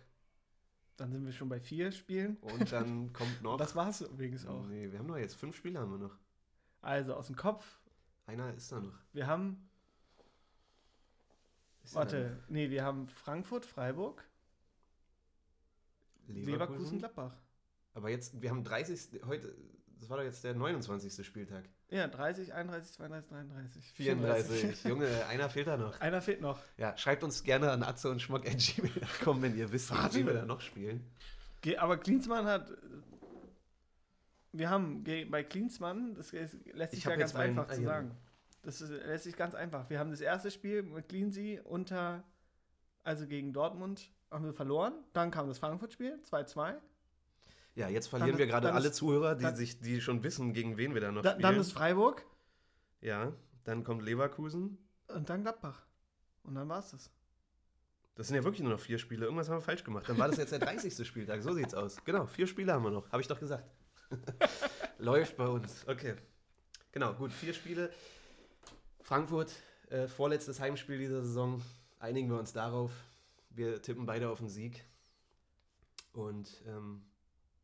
[1.01, 2.37] Dann sind wir schon bei vier Spielen.
[2.41, 3.57] Und dann kommt noch.
[3.57, 4.67] Das war es übrigens auch.
[4.67, 6.15] Nee, wir haben noch jetzt fünf Spiele haben wir noch.
[6.79, 7.79] Also aus dem Kopf,
[8.27, 8.93] Einer ist da noch.
[9.11, 9.67] wir haben,
[11.83, 14.23] Ist warte, nee, wir haben Frankfurt, Freiburg,
[16.27, 16.35] noch?
[16.35, 17.33] Leverkusen, Gladbach.
[17.95, 19.23] Aber jetzt, wir haben 30.
[19.25, 19.55] Heute,
[20.01, 21.23] das war doch jetzt der 29.
[21.25, 21.63] Spieltag.
[21.89, 24.83] Ja, 30, 31, 32, 33, 34.
[24.85, 26.01] Junge, einer fehlt da noch.
[26.01, 26.59] Einer fehlt noch.
[26.77, 30.45] Ja, schreibt uns gerne an atze und schmock gmail.com, wenn ihr wisst, wie wir da
[30.45, 31.05] noch spielen.
[31.77, 32.71] Aber Klinsmann hat.
[34.53, 36.53] Wir haben bei Klinsmann, das lässt
[36.91, 38.17] sich Ich ja ganz einfach zu sagen.
[38.63, 39.89] Das ist, lässt sich ganz einfach.
[39.89, 42.23] Wir haben das erste Spiel mit Cleansea unter,
[43.03, 44.93] also gegen Dortmund, haben wir verloren.
[45.13, 46.75] Dann kam das Frankfurt-Spiel, 2-2.
[47.75, 50.53] Ja, jetzt verlieren Dann- wir gerade alle ist- Zuhörer, die dann- sich, die schon wissen,
[50.53, 51.41] gegen wen wir da noch Da, spielen.
[51.43, 52.25] dann ist Freiburg
[52.99, 53.31] ja,
[53.63, 54.77] dann kommt Leverkusen.
[55.07, 55.81] und dann Gladbach.
[56.43, 57.09] Und dann war es das.
[58.15, 59.25] Das sind ja wirklich nur noch vier Spiele.
[59.25, 60.07] Irgendwas haben wir falsch gemacht.
[60.09, 61.05] Dann war das jetzt der 30.
[61.07, 61.41] Spieltag.
[61.41, 62.03] So sieht's aus.
[62.03, 63.09] Genau, vier Spiele haben wir noch.
[63.11, 63.63] Habe ich doch gesagt.
[64.99, 65.87] Läuft bei uns.
[65.87, 66.15] Okay.
[66.91, 67.89] Genau, gut, vier Spiele.
[69.01, 69.51] Frankfurt,
[69.89, 71.61] äh, vorletztes Heimspiel dieser Saison.
[71.99, 72.91] Einigen wir uns darauf.
[73.49, 74.83] Wir tippen beide auf den Sieg.
[76.13, 77.03] Und ähm,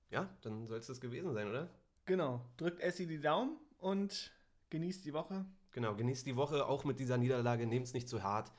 [0.09, 1.69] ja, dann soll es das gewesen sein, oder?
[2.05, 2.41] Genau.
[2.57, 4.31] Drückt Essi die Daumen und
[4.69, 5.45] genießt die Woche.
[5.71, 8.51] Genau, genießt die Woche auch mit dieser Niederlage, nehmt es nicht zu hart.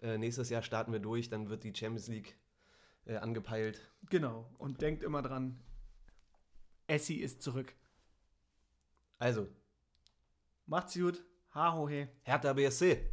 [0.00, 2.36] Äh, nächstes Jahr starten wir durch, dann wird die Champions League
[3.04, 3.90] äh, angepeilt.
[4.10, 4.48] Genau.
[4.58, 5.60] Und denkt immer dran,
[6.86, 7.74] Essi ist zurück.
[9.18, 9.48] Also,
[10.66, 11.22] Macht's gut.
[11.54, 12.06] Ha ho he.
[12.22, 13.11] Hertha BSC.